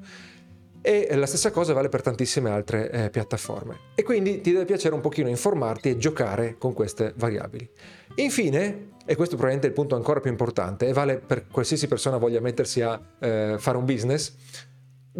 E 0.82 1.14
la 1.14 1.26
stessa 1.26 1.52
cosa 1.52 1.74
vale 1.74 1.90
per 1.90 2.02
tantissime 2.02 2.50
altre 2.50 2.90
eh, 2.90 3.10
piattaforme. 3.10 3.78
E 3.96 4.04
quindi 4.04 4.40
ti 4.40 4.54
deve 4.54 4.66
piacere 4.66 4.96
un 4.96 5.02
pochino 5.02 5.28
informarti 5.28 5.90
e 5.90 5.98
giocare 5.98 6.56
con 6.58 6.74
queste 6.74 7.14
variabili. 7.18 7.70
Infine, 8.16 8.92
e 9.06 9.16
questo 9.16 9.36
probabilmente 9.36 9.68
è 9.68 9.70
il 9.70 9.76
punto 9.76 9.96
ancora 9.96 10.20
più 10.20 10.32
importante 10.32 10.88
e 10.88 10.94
vale 10.94 11.18
per 11.18 11.48
qualsiasi 11.48 11.88
persona 11.88 12.18
voglia 12.18 12.40
mettersi 12.40 12.82
a 12.82 13.00
eh, 13.20 13.56
fare 13.58 13.78
un 13.78 13.86
business, 13.86 14.36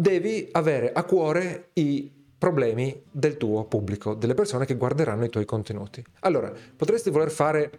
devi 0.00 0.48
avere 0.52 0.92
a 0.92 1.04
cuore 1.04 1.68
i 1.74 2.10
problemi 2.38 3.02
del 3.10 3.36
tuo 3.36 3.64
pubblico, 3.64 4.14
delle 4.14 4.32
persone 4.32 4.64
che 4.64 4.74
guarderanno 4.74 5.24
i 5.24 5.28
tuoi 5.28 5.44
contenuti. 5.44 6.02
Allora, 6.20 6.50
potresti 6.74 7.10
voler 7.10 7.30
fare 7.30 7.70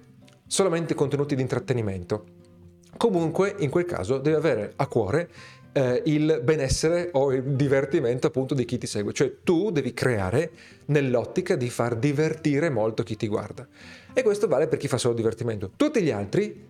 solamente 0.46 0.94
contenuti 0.94 1.34
di 1.36 1.42
intrattenimento. 1.42 2.26
Comunque, 2.96 3.56
in 3.58 3.72
quel 3.72 3.86
caso, 3.86 4.20
devi 4.20 4.36
avere 4.36 4.74
a 4.76 4.86
cuore 4.86 5.30
eh, 5.72 6.04
il 6.06 6.42
benessere 6.44 7.10
o 7.14 7.34
il 7.34 7.42
divertimento 7.42 8.28
appunto 8.28 8.54
di 8.54 8.66
chi 8.66 8.78
ti 8.78 8.86
segue. 8.86 9.14
Cioè 9.14 9.38
tu 9.44 9.72
devi 9.72 9.92
creare 9.92 10.52
nell'ottica 10.88 11.56
di 11.56 11.72
far 11.72 11.96
divertire 11.96 12.70
molto 12.70 13.02
chi 13.02 13.16
ti 13.16 13.28
guarda. 13.28 13.68
E 14.14 14.22
questo 14.22 14.48
vale 14.48 14.68
per 14.68 14.78
chi 14.78 14.88
fa 14.88 15.00
solo 15.00 15.16
divertimento. 15.16 15.72
Tutti 15.76 16.04
gli 16.04 16.12
altri 16.12 16.68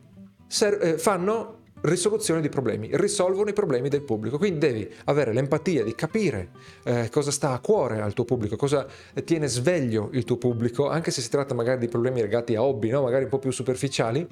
ser- 0.47 0.81
eh, 0.81 0.97
fanno 0.97 1.59
risoluzione 1.81 2.41
di 2.41 2.49
problemi, 2.49 2.89
risolvono 2.93 3.49
i 3.49 3.53
problemi 3.53 3.89
del 3.89 4.01
pubblico. 4.01 4.37
Quindi 4.37 4.59
devi 4.59 4.89
avere 5.05 5.33
l'empatia 5.33 5.83
di 5.83 5.95
capire 5.95 6.49
eh, 6.83 7.09
cosa 7.09 7.31
sta 7.31 7.51
a 7.51 7.59
cuore 7.59 8.01
al 8.01 8.13
tuo 8.13 8.25
pubblico, 8.25 8.55
cosa 8.55 8.85
tiene 9.23 9.47
sveglio 9.47 10.09
il 10.13 10.23
tuo 10.23 10.37
pubblico, 10.37 10.89
anche 10.89 11.11
se 11.11 11.21
si 11.21 11.29
tratta 11.29 11.53
magari 11.53 11.79
di 11.79 11.87
problemi 11.87 12.21
legati 12.21 12.55
a 12.55 12.63
hobby, 12.63 12.89
no? 12.89 13.01
magari 13.01 13.23
un 13.23 13.29
po' 13.29 13.39
più 13.39 13.51
superficiali, 13.51 14.27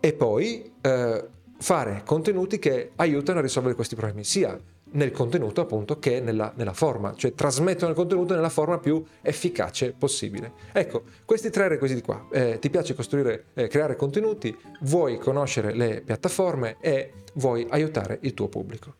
e 0.00 0.12
poi 0.12 0.72
eh, 0.80 1.24
fare 1.58 2.02
contenuti 2.04 2.58
che 2.58 2.90
aiutano 2.96 3.38
a 3.38 3.42
risolvere 3.42 3.74
questi 3.74 3.94
problemi, 3.94 4.24
sia 4.24 4.58
nel 4.94 5.10
contenuto 5.10 5.60
appunto 5.60 5.98
che 5.98 6.20
nella, 6.20 6.52
nella, 6.56 6.72
forma, 6.72 7.14
cioè 7.14 7.34
trasmettono 7.34 7.90
il 7.90 7.96
contenuto 7.96 8.34
nella 8.34 8.48
forma 8.48 8.78
più 8.78 9.02
efficace 9.22 9.94
possibile. 9.96 10.52
Ecco, 10.72 11.02
questi 11.24 11.50
tre 11.50 11.68
requisiti 11.68 12.00
qua. 12.00 12.26
Eh, 12.32 12.58
ti 12.58 12.70
piace 12.70 12.94
costruire, 12.94 13.46
eh, 13.54 13.68
creare 13.68 13.96
contenuti, 13.96 14.56
vuoi 14.82 15.18
conoscere 15.18 15.74
le 15.74 16.02
piattaforme 16.04 16.76
e 16.80 17.12
vuoi 17.34 17.66
aiutare 17.70 18.18
il 18.22 18.34
tuo 18.34 18.48
pubblico. 18.48 18.94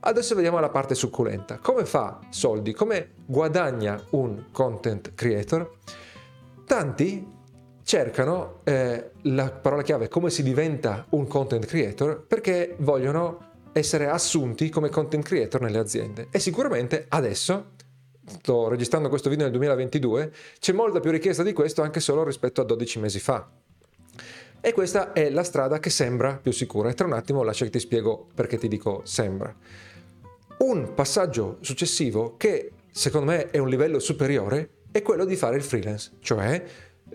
Adesso 0.00 0.34
vediamo 0.34 0.60
la 0.60 0.68
parte 0.68 0.94
succulenta. 0.94 1.58
Come 1.58 1.86
fa 1.86 2.20
soldi? 2.28 2.74
Come 2.74 3.12
guadagna 3.24 4.02
un 4.10 4.46
content 4.52 5.14
creator? 5.14 5.78
Tanti 6.66 7.32
cercano 7.82 8.60
eh, 8.64 9.10
la 9.22 9.50
parola 9.50 9.82
chiave 9.82 10.08
come 10.08 10.30
si 10.30 10.42
diventa 10.42 11.06
un 11.10 11.26
content 11.26 11.64
creator 11.66 12.24
perché 12.26 12.76
vogliono 12.78 13.52
essere 13.74 14.08
assunti 14.08 14.70
come 14.70 14.88
content 14.88 15.24
creator 15.24 15.60
nelle 15.60 15.78
aziende. 15.78 16.28
E 16.30 16.38
sicuramente 16.38 17.06
adesso, 17.08 17.72
sto 18.38 18.68
registrando 18.68 19.08
questo 19.08 19.28
video 19.28 19.44
nel 19.44 19.52
2022, 19.52 20.32
c'è 20.58 20.72
molta 20.72 21.00
più 21.00 21.10
richiesta 21.10 21.42
di 21.42 21.52
questo 21.52 21.82
anche 21.82 22.00
solo 22.00 22.24
rispetto 22.24 22.60
a 22.60 22.64
12 22.64 22.98
mesi 23.00 23.18
fa. 23.18 23.46
E 24.60 24.72
questa 24.72 25.12
è 25.12 25.28
la 25.28 25.42
strada 25.42 25.78
che 25.78 25.90
sembra 25.90 26.38
più 26.40 26.52
sicura. 26.52 26.88
E 26.88 26.94
tra 26.94 27.06
un 27.06 27.12
attimo 27.12 27.42
lascia 27.42 27.64
che 27.64 27.70
ti 27.70 27.80
spiego 27.80 28.28
perché 28.34 28.56
ti 28.56 28.68
dico 28.68 29.02
sembra. 29.04 29.54
Un 30.58 30.94
passaggio 30.94 31.58
successivo 31.60 32.36
che 32.38 32.70
secondo 32.90 33.32
me 33.32 33.50
è 33.50 33.58
un 33.58 33.68
livello 33.68 33.98
superiore 33.98 34.70
è 34.90 35.02
quello 35.02 35.24
di 35.24 35.34
fare 35.34 35.56
il 35.56 35.62
freelance, 35.62 36.12
cioè 36.20 36.64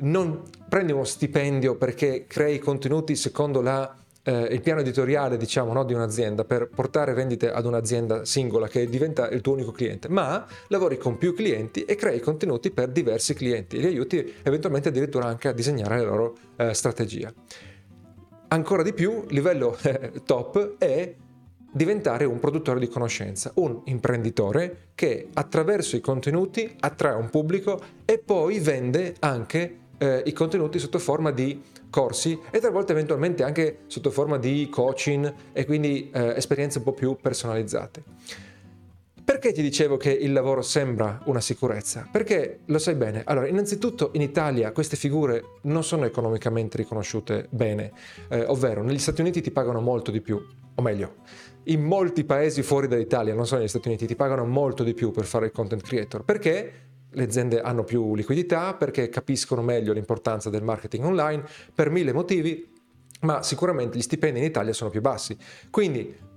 non 0.01 0.43
prendi 0.67 0.91
uno 0.91 1.05
stipendio 1.05 1.75
perché 1.75 2.25
crei 2.27 2.59
contenuti 2.59 3.15
secondo 3.15 3.61
la 3.61 3.95
eh, 4.23 4.47
il 4.51 4.61
piano 4.61 4.81
editoriale 4.81 5.37
diciamo, 5.37 5.73
no, 5.73 5.83
di 5.83 5.93
un'azienda 5.93 6.43
per 6.43 6.69
portare 6.69 7.13
vendite 7.13 7.51
ad 7.51 7.65
un'azienda 7.65 8.25
singola 8.25 8.67
che 8.67 8.87
diventa 8.87 9.29
il 9.29 9.41
tuo 9.41 9.53
unico 9.53 9.71
cliente, 9.71 10.09
ma 10.09 10.45
lavori 10.67 10.97
con 10.97 11.17
più 11.17 11.33
clienti 11.33 11.83
e 11.85 11.95
crei 11.95 12.19
contenuti 12.19 12.71
per 12.71 12.89
diversi 12.89 13.33
clienti 13.33 13.77
e 13.77 13.79
li 13.79 13.87
aiuti 13.87 14.35
eventualmente 14.43 14.89
addirittura 14.89 15.25
anche 15.25 15.47
a 15.47 15.53
disegnare 15.53 15.99
la 15.99 16.05
loro 16.05 16.37
eh, 16.55 16.73
strategia. 16.73 17.33
Ancora 18.51 18.81
di 18.81 18.93
più, 18.93 19.25
livello 19.29 19.77
eh, 19.83 20.11
top 20.25 20.77
è 20.79 21.13
diventare 21.71 22.25
un 22.25 22.39
produttore 22.39 22.79
di 22.79 22.87
conoscenza, 22.87 23.51
un 23.55 23.81
imprenditore 23.85 24.87
che 24.95 25.27
attraverso 25.33 25.95
i 25.95 26.01
contenuti 26.01 26.75
attrae 26.79 27.13
un 27.13 27.29
pubblico 27.29 27.79
e 28.05 28.17
poi 28.17 28.59
vende 28.59 29.15
anche 29.19 29.78
eh, 29.99 30.23
i 30.25 30.33
contenuti 30.33 30.79
sotto 30.79 30.97
forma 30.97 31.31
di 31.31 31.61
corsi 31.89 32.39
e 32.49 32.59
talvolta 32.59 32.93
eventualmente 32.93 33.43
anche 33.43 33.81
sotto 33.87 34.09
forma 34.09 34.37
di 34.37 34.67
coaching 34.69 35.33
e 35.53 35.65
quindi 35.65 36.09
eh, 36.11 36.33
esperienze 36.35 36.79
un 36.79 36.85
po' 36.85 36.93
più 36.93 37.15
personalizzate. 37.21 38.03
Perché 39.29 39.51
ti 39.51 39.61
dicevo 39.61 39.95
che 39.95 40.09
il 40.09 40.33
lavoro 40.33 40.63
sembra 40.63 41.21
una 41.25 41.39
sicurezza? 41.39 42.07
Perché 42.11 42.61
lo 42.65 42.79
sai 42.79 42.95
bene. 42.95 43.21
Allora, 43.25 43.47
innanzitutto 43.47 44.09
in 44.13 44.21
Italia 44.21 44.71
queste 44.71 44.95
figure 44.95 45.57
non 45.63 45.83
sono 45.83 46.05
economicamente 46.05 46.77
riconosciute 46.77 47.45
bene, 47.51 47.91
eh, 48.29 48.43
ovvero 48.45 48.81
negli 48.81 48.97
Stati 48.97 49.21
Uniti 49.21 49.41
ti 49.41 49.51
pagano 49.51 49.81
molto 49.81 50.09
di 50.09 50.19
più, 50.19 50.43
o 50.73 50.81
meglio, 50.81 51.17
in 51.65 51.83
molti 51.83 52.23
paesi 52.23 52.63
fuori 52.63 52.87
dall'Italia, 52.87 53.35
non 53.35 53.45
solo 53.45 53.59
negli 53.59 53.69
Stati 53.69 53.87
Uniti, 53.87 54.07
ti 54.07 54.15
pagano 54.15 54.45
molto 54.45 54.83
di 54.83 54.95
più 54.95 55.11
per 55.11 55.25
fare 55.25 55.45
il 55.45 55.51
content 55.51 55.83
creator. 55.83 56.23
Perché? 56.23 56.88
Le 57.11 57.23
aziende 57.23 57.61
hanno 57.61 57.83
più 57.83 58.15
liquidità 58.15 58.73
perché 58.75 59.09
capiscono 59.09 59.61
meglio 59.61 59.93
l'importanza 59.93 60.49
del 60.49 60.63
marketing 60.63 61.05
online 61.05 61.43
per 61.73 61.89
mille 61.89 62.13
motivi, 62.13 62.71
ma 63.21 63.43
sicuramente 63.43 63.97
gli 63.97 64.01
stipendi 64.01 64.39
in 64.39 64.45
Italia 64.45 64.73
sono 64.73 64.89
più 64.89 65.01
bassi. 65.01 65.37
Quindi 65.69 66.27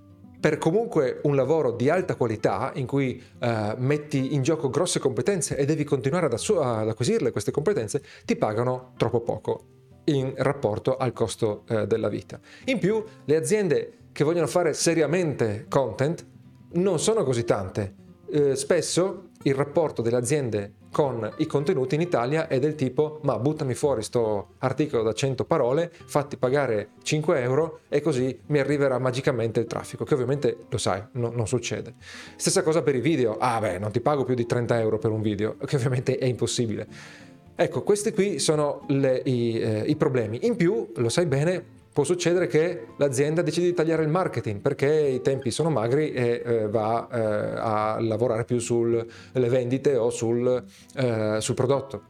per 0.42 0.58
comunque 0.58 1.20
un 1.22 1.36
lavoro 1.36 1.70
di 1.70 1.88
alta 1.88 2.16
qualità 2.16 2.72
in 2.74 2.84
cui 2.84 3.22
uh, 3.38 3.74
metti 3.76 4.34
in 4.34 4.42
gioco 4.42 4.70
grosse 4.70 4.98
competenze 4.98 5.56
e 5.56 5.64
devi 5.64 5.84
continuare 5.84 6.26
ad, 6.26 6.32
assu- 6.32 6.58
ad, 6.58 6.88
acquisirle 6.88 7.30
queste 7.30 7.52
competenze, 7.52 8.02
ti 8.24 8.34
pagano 8.34 8.92
troppo 8.96 9.20
poco 9.20 9.66
in 10.06 10.32
rapporto 10.36 10.96
al 10.96 11.12
costo 11.12 11.62
uh, 11.68 11.84
della 11.84 12.08
vita. 12.08 12.40
In 12.64 12.80
più, 12.80 13.04
le 13.24 13.36
aziende 13.36 13.98
che 14.10 14.24
vogliono 14.24 14.48
fare 14.48 14.74
seriamente 14.74 15.66
content 15.68 16.26
non 16.72 16.98
sono 16.98 17.22
così 17.22 17.44
tante. 17.44 17.94
Uh, 18.26 18.54
spesso 18.54 19.28
il 19.42 19.54
rapporto 19.54 20.02
delle 20.02 20.16
aziende 20.16 20.72
con 20.92 21.30
i 21.38 21.46
contenuti 21.46 21.94
in 21.94 22.00
Italia 22.00 22.48
è 22.48 22.58
del 22.58 22.74
tipo 22.74 23.18
ma 23.22 23.38
buttami 23.38 23.74
fuori 23.74 24.02
sto 24.02 24.54
articolo 24.58 25.02
da 25.02 25.12
100 25.12 25.44
parole, 25.44 25.90
fatti 25.92 26.36
pagare 26.36 26.90
5 27.02 27.40
euro 27.40 27.80
e 27.88 28.00
così 28.00 28.38
mi 28.46 28.58
arriverà 28.58 28.98
magicamente 28.98 29.60
il 29.60 29.66
traffico, 29.66 30.04
che 30.04 30.14
ovviamente 30.14 30.64
lo 30.68 30.78
sai, 30.78 31.02
no, 31.12 31.30
non 31.30 31.46
succede. 31.46 31.94
Stessa 32.36 32.62
cosa 32.62 32.82
per 32.82 32.94
i 32.94 33.00
video, 33.00 33.36
ah 33.38 33.58
beh 33.58 33.78
non 33.78 33.90
ti 33.90 34.00
pago 34.00 34.24
più 34.24 34.34
di 34.34 34.46
30 34.46 34.78
euro 34.80 34.98
per 34.98 35.10
un 35.10 35.22
video, 35.22 35.56
che 35.64 35.76
ovviamente 35.76 36.18
è 36.18 36.26
impossibile. 36.26 36.86
Ecco, 37.54 37.82
questi 37.82 38.12
qui 38.12 38.38
sono 38.38 38.84
le, 38.88 39.20
i, 39.24 39.58
eh, 39.58 39.84
i 39.86 39.94
problemi. 39.96 40.46
In 40.46 40.56
più, 40.56 40.90
lo 40.96 41.08
sai 41.08 41.26
bene, 41.26 41.80
può 41.92 42.04
succedere 42.04 42.46
che 42.46 42.86
l'azienda 42.96 43.42
decide 43.42 43.66
di 43.66 43.74
tagliare 43.74 44.02
il 44.02 44.08
marketing 44.08 44.60
perché 44.60 44.88
i 44.88 45.20
tempi 45.20 45.50
sono 45.50 45.70
magri 45.70 46.12
e 46.12 46.42
eh, 46.44 46.68
va 46.68 47.08
eh, 47.10 47.18
a 47.58 48.00
lavorare 48.00 48.44
più 48.44 48.58
sulle 48.58 49.06
vendite 49.34 49.96
o 49.96 50.10
sul, 50.10 50.64
eh, 50.96 51.36
sul 51.40 51.54
prodotto. 51.54 52.02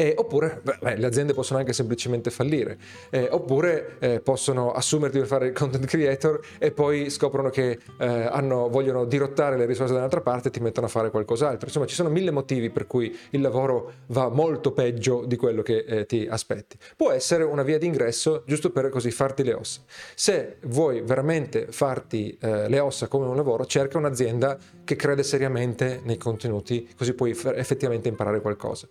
Eh, 0.00 0.14
oppure 0.16 0.62
beh, 0.62 0.96
le 0.96 1.06
aziende 1.06 1.34
possono 1.34 1.58
anche 1.58 1.74
semplicemente 1.74 2.30
fallire, 2.30 2.78
eh, 3.10 3.28
oppure 3.30 3.96
eh, 3.98 4.20
possono 4.20 4.72
assumerti 4.72 5.18
per 5.18 5.26
fare 5.26 5.48
il 5.48 5.52
content 5.52 5.84
creator 5.84 6.40
e 6.58 6.70
poi 6.70 7.10
scoprono 7.10 7.50
che 7.50 7.78
eh, 7.98 8.06
hanno, 8.06 8.70
vogliono 8.70 9.04
dirottare 9.04 9.58
le 9.58 9.66
risorse 9.66 9.92
dall'altra 9.92 10.22
parte 10.22 10.48
e 10.48 10.50
ti 10.52 10.60
mettono 10.60 10.86
a 10.86 10.88
fare 10.88 11.10
qualcos'altro. 11.10 11.66
Insomma, 11.66 11.84
ci 11.84 11.94
sono 11.94 12.08
mille 12.08 12.30
motivi 12.30 12.70
per 12.70 12.86
cui 12.86 13.14
il 13.28 13.42
lavoro 13.42 13.92
va 14.06 14.30
molto 14.30 14.72
peggio 14.72 15.26
di 15.26 15.36
quello 15.36 15.60
che 15.60 15.84
eh, 15.86 16.06
ti 16.06 16.26
aspetti. 16.26 16.78
Può 16.96 17.10
essere 17.10 17.44
una 17.44 17.62
via 17.62 17.76
d'ingresso 17.76 18.44
giusto 18.46 18.70
per 18.70 18.88
così 18.88 19.10
farti 19.10 19.44
le 19.44 19.52
ossa. 19.52 19.82
Se 20.14 20.56
vuoi 20.62 21.02
veramente 21.02 21.66
farti 21.68 22.38
eh, 22.40 22.70
le 22.70 22.78
ossa 22.78 23.06
come 23.06 23.26
un 23.26 23.36
lavoro, 23.36 23.66
cerca 23.66 23.98
un'azienda 23.98 24.56
che 24.82 24.96
crede 24.96 25.22
seriamente 25.22 26.00
nei 26.04 26.16
contenuti, 26.16 26.88
così 26.96 27.12
puoi 27.12 27.32
effettivamente 27.32 28.08
imparare 28.08 28.40
qualcosa. 28.40 28.88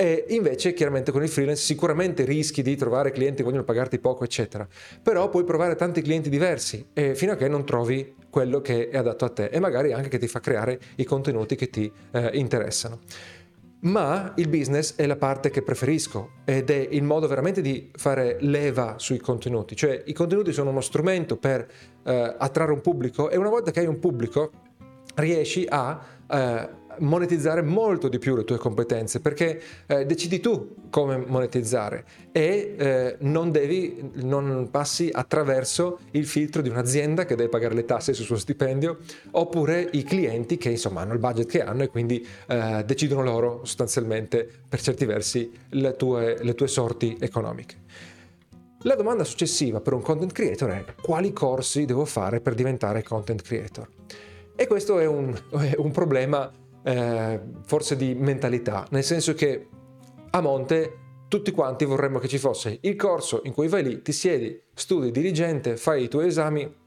E 0.00 0.24
invece, 0.28 0.72
chiaramente, 0.72 1.12
con 1.12 1.22
il 1.22 1.28
freelance 1.28 1.62
sicuramente 1.62 2.24
rischi 2.24 2.62
di 2.62 2.74
trovare 2.74 3.10
clienti 3.10 3.36
che 3.36 3.42
vogliono 3.42 3.64
pagarti 3.64 3.98
poco, 3.98 4.24
eccetera. 4.24 4.66
Però 5.02 5.28
puoi 5.28 5.44
provare 5.44 5.74
tanti 5.74 6.00
clienti 6.00 6.30
diversi 6.30 6.86
e 6.94 7.14
fino 7.14 7.32
a 7.32 7.36
che 7.36 7.48
non 7.48 7.66
trovi 7.66 8.14
quello 8.30 8.62
che 8.62 8.88
è 8.88 8.96
adatto 8.96 9.26
a 9.26 9.28
te 9.28 9.50
e 9.52 9.60
magari 9.60 9.92
anche 9.92 10.08
che 10.08 10.16
ti 10.16 10.26
fa 10.26 10.40
creare 10.40 10.80
i 10.96 11.04
contenuti 11.04 11.54
che 11.54 11.68
ti 11.68 11.92
eh, 12.12 12.30
interessano. 12.32 13.00
Ma 13.80 14.32
il 14.36 14.48
business 14.48 14.96
è 14.96 15.04
la 15.04 15.16
parte 15.16 15.50
che 15.50 15.60
preferisco 15.60 16.30
ed 16.46 16.70
è 16.70 16.88
il 16.92 17.02
modo 17.02 17.28
veramente 17.28 17.60
di 17.60 17.90
fare 17.94 18.38
leva 18.40 18.94
sui 18.96 19.18
contenuti, 19.18 19.76
cioè 19.76 20.02
i 20.06 20.14
contenuti 20.14 20.54
sono 20.54 20.70
uno 20.70 20.80
strumento 20.80 21.36
per 21.36 21.70
eh, 22.04 22.36
attrarre 22.38 22.72
un 22.72 22.80
pubblico 22.80 23.28
e 23.28 23.36
una 23.36 23.50
volta 23.50 23.70
che 23.70 23.80
hai 23.80 23.86
un 23.86 23.98
pubblico 23.98 24.50
riesci 25.16 25.66
a 25.68 26.00
eh, 26.26 26.68
monetizzare 27.00 27.62
molto 27.62 28.08
di 28.08 28.18
più 28.18 28.36
le 28.36 28.44
tue 28.44 28.56
competenze 28.56 29.20
perché 29.20 29.60
eh, 29.86 30.06
decidi 30.06 30.40
tu 30.40 30.74
come 30.90 31.16
monetizzare 31.16 32.04
e 32.32 32.74
eh, 32.78 33.16
non 33.20 33.50
devi, 33.50 34.10
non 34.14 34.68
passi 34.70 35.10
attraverso 35.12 36.00
il 36.12 36.26
filtro 36.26 36.62
di 36.62 36.68
un'azienda 36.68 37.24
che 37.24 37.34
deve 37.34 37.48
pagare 37.48 37.74
le 37.74 37.84
tasse 37.84 38.12
sul 38.12 38.24
suo 38.24 38.36
stipendio 38.36 38.98
oppure 39.32 39.88
i 39.92 40.02
clienti 40.02 40.56
che 40.56 40.70
insomma 40.70 41.02
hanno 41.02 41.12
il 41.12 41.18
budget 41.18 41.48
che 41.48 41.62
hanno 41.62 41.82
e 41.82 41.88
quindi 41.88 42.26
eh, 42.46 42.82
decidono 42.86 43.22
loro 43.22 43.60
sostanzialmente 43.64 44.48
per 44.68 44.80
certi 44.80 45.04
versi 45.04 45.50
le 45.70 45.96
tue, 45.96 46.36
le 46.40 46.54
tue 46.54 46.68
sorti 46.68 47.16
economiche. 47.20 47.76
La 48.84 48.94
domanda 48.94 49.24
successiva 49.24 49.80
per 49.80 49.92
un 49.92 50.00
content 50.00 50.32
creator 50.32 50.70
è 50.70 50.84
quali 51.02 51.34
corsi 51.34 51.84
devo 51.84 52.06
fare 52.06 52.40
per 52.40 52.54
diventare 52.54 53.02
content 53.02 53.42
creator? 53.42 53.86
E 54.56 54.66
questo 54.66 54.98
è 54.98 55.06
un, 55.06 55.38
è 55.50 55.74
un 55.76 55.90
problema 55.90 56.50
eh, 56.82 57.40
forse 57.64 57.96
di 57.96 58.14
mentalità, 58.14 58.86
nel 58.90 59.04
senso 59.04 59.34
che 59.34 59.68
a 60.30 60.40
monte 60.40 60.98
tutti 61.28 61.52
quanti 61.52 61.84
vorremmo 61.84 62.18
che 62.18 62.28
ci 62.28 62.38
fosse 62.38 62.78
il 62.80 62.96
corso 62.96 63.42
in 63.44 63.52
cui 63.52 63.68
vai 63.68 63.84
lì, 63.84 64.02
ti 64.02 64.12
siedi, 64.12 64.60
studi 64.74 65.10
dirigente, 65.10 65.76
fai 65.76 66.04
i 66.04 66.08
tuoi 66.08 66.26
esami, 66.26 66.78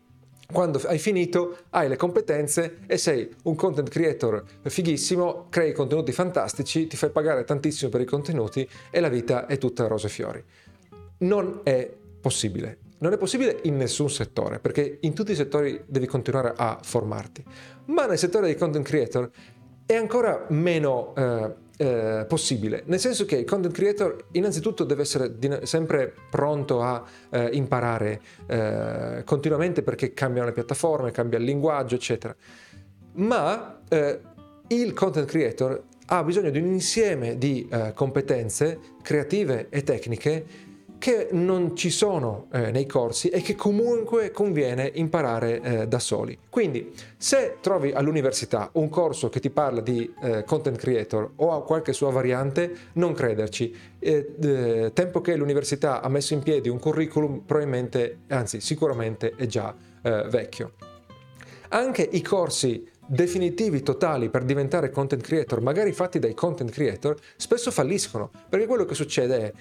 quando 0.51 0.79
hai 0.85 0.99
finito 0.99 1.57
hai 1.71 1.87
le 1.87 1.95
competenze 1.95 2.79
e 2.85 2.97
sei 2.97 3.29
un 3.43 3.55
content 3.55 3.89
creator 3.89 4.43
fighissimo, 4.63 5.47
crei 5.49 5.73
contenuti 5.73 6.11
fantastici, 6.11 6.87
ti 6.87 6.97
fai 6.97 7.09
pagare 7.09 7.43
tantissimo 7.43 7.89
per 7.89 8.01
i 8.01 8.05
contenuti 8.05 8.67
e 8.91 8.99
la 8.99 9.09
vita 9.09 9.47
è 9.47 9.57
tutta 9.57 9.87
rose 9.87 10.07
e 10.07 10.09
fiori. 10.09 10.43
Non 11.19 11.61
è 11.63 11.89
possibile. 12.21 12.79
Non 12.99 13.11
è 13.11 13.17
possibile 13.17 13.59
in 13.63 13.75
nessun 13.75 14.09
settore, 14.09 14.59
perché 14.59 14.99
in 15.01 15.13
tutti 15.13 15.31
i 15.31 15.35
settori 15.35 15.83
devi 15.87 16.05
continuare 16.05 16.53
a 16.55 16.79
formarti. 16.81 17.43
Ma 17.87 18.05
nel 18.05 18.17
settore 18.17 18.45
dei 18.45 18.55
content 18.55 18.85
creator 18.85 19.29
è 19.85 19.95
ancora 19.95 20.45
meno 20.49 21.13
eh, 21.15 21.61
eh, 21.77 22.25
possibile, 22.27 22.83
nel 22.85 22.99
senso 22.99 23.25
che 23.25 23.37
il 23.37 23.45
content 23.45 23.73
creator 23.73 24.25
innanzitutto 24.31 24.83
deve 24.83 25.01
essere 25.01 25.35
sempre 25.63 26.13
pronto 26.29 26.81
a 26.81 27.03
eh, 27.29 27.49
imparare 27.53 28.21
eh, 28.47 29.23
continuamente 29.25 29.81
perché 29.81 30.13
cambiano 30.13 30.47
le 30.47 30.53
piattaforme, 30.53 31.11
cambia 31.11 31.39
il 31.39 31.45
linguaggio, 31.45 31.95
eccetera. 31.95 32.35
Ma 33.15 33.81
eh, 33.89 34.19
il 34.67 34.93
content 34.93 35.27
creator 35.27 35.83
ha 36.07 36.23
bisogno 36.23 36.49
di 36.49 36.59
un 36.59 36.65
insieme 36.67 37.37
di 37.37 37.67
eh, 37.71 37.93
competenze 37.93 38.79
creative 39.01 39.67
e 39.69 39.83
tecniche 39.83 40.45
che 41.03 41.27
non 41.31 41.75
ci 41.75 41.89
sono 41.89 42.47
eh, 42.53 42.71
nei 42.71 42.85
corsi 42.85 43.27
e 43.27 43.41
che 43.41 43.55
comunque 43.55 44.31
conviene 44.31 44.89
imparare 44.93 45.59
eh, 45.59 45.85
da 45.85 45.99
soli. 45.99 46.39
Quindi, 46.49 46.93
se 47.17 47.57
trovi 47.59 47.91
all'università 47.91 48.69
un 48.75 48.87
corso 48.87 49.27
che 49.27 49.41
ti 49.41 49.49
parla 49.49 49.81
di 49.81 50.09
eh, 50.23 50.45
content 50.45 50.77
creator 50.77 51.31
o 51.35 51.61
qualche 51.63 51.91
sua 51.91 52.09
variante, 52.09 52.73
non 52.93 53.11
crederci. 53.11 53.75
Tempo 53.99 55.19
che 55.19 55.35
l'università 55.35 56.01
ha 56.01 56.07
messo 56.07 56.35
in 56.35 56.41
piedi 56.41 56.69
un 56.69 56.79
curriculum, 56.79 57.39
probabilmente, 57.39 58.19
anzi 58.29 58.61
sicuramente 58.61 59.33
è 59.35 59.45
già 59.45 59.75
eh, 60.03 60.25
vecchio. 60.29 60.71
Anche 61.67 62.07
i 62.09 62.21
corsi 62.21 62.89
definitivi 63.05 63.83
totali 63.83 64.29
per 64.29 64.45
diventare 64.45 64.89
content 64.89 65.21
creator, 65.21 65.59
magari 65.59 65.91
fatti 65.91 66.19
dai 66.19 66.33
content 66.33 66.71
creator, 66.71 67.17
spesso 67.35 67.71
falliscono, 67.71 68.31
perché 68.47 68.65
quello 68.65 68.85
che 68.85 68.95
succede 68.95 69.37
è 69.37 69.53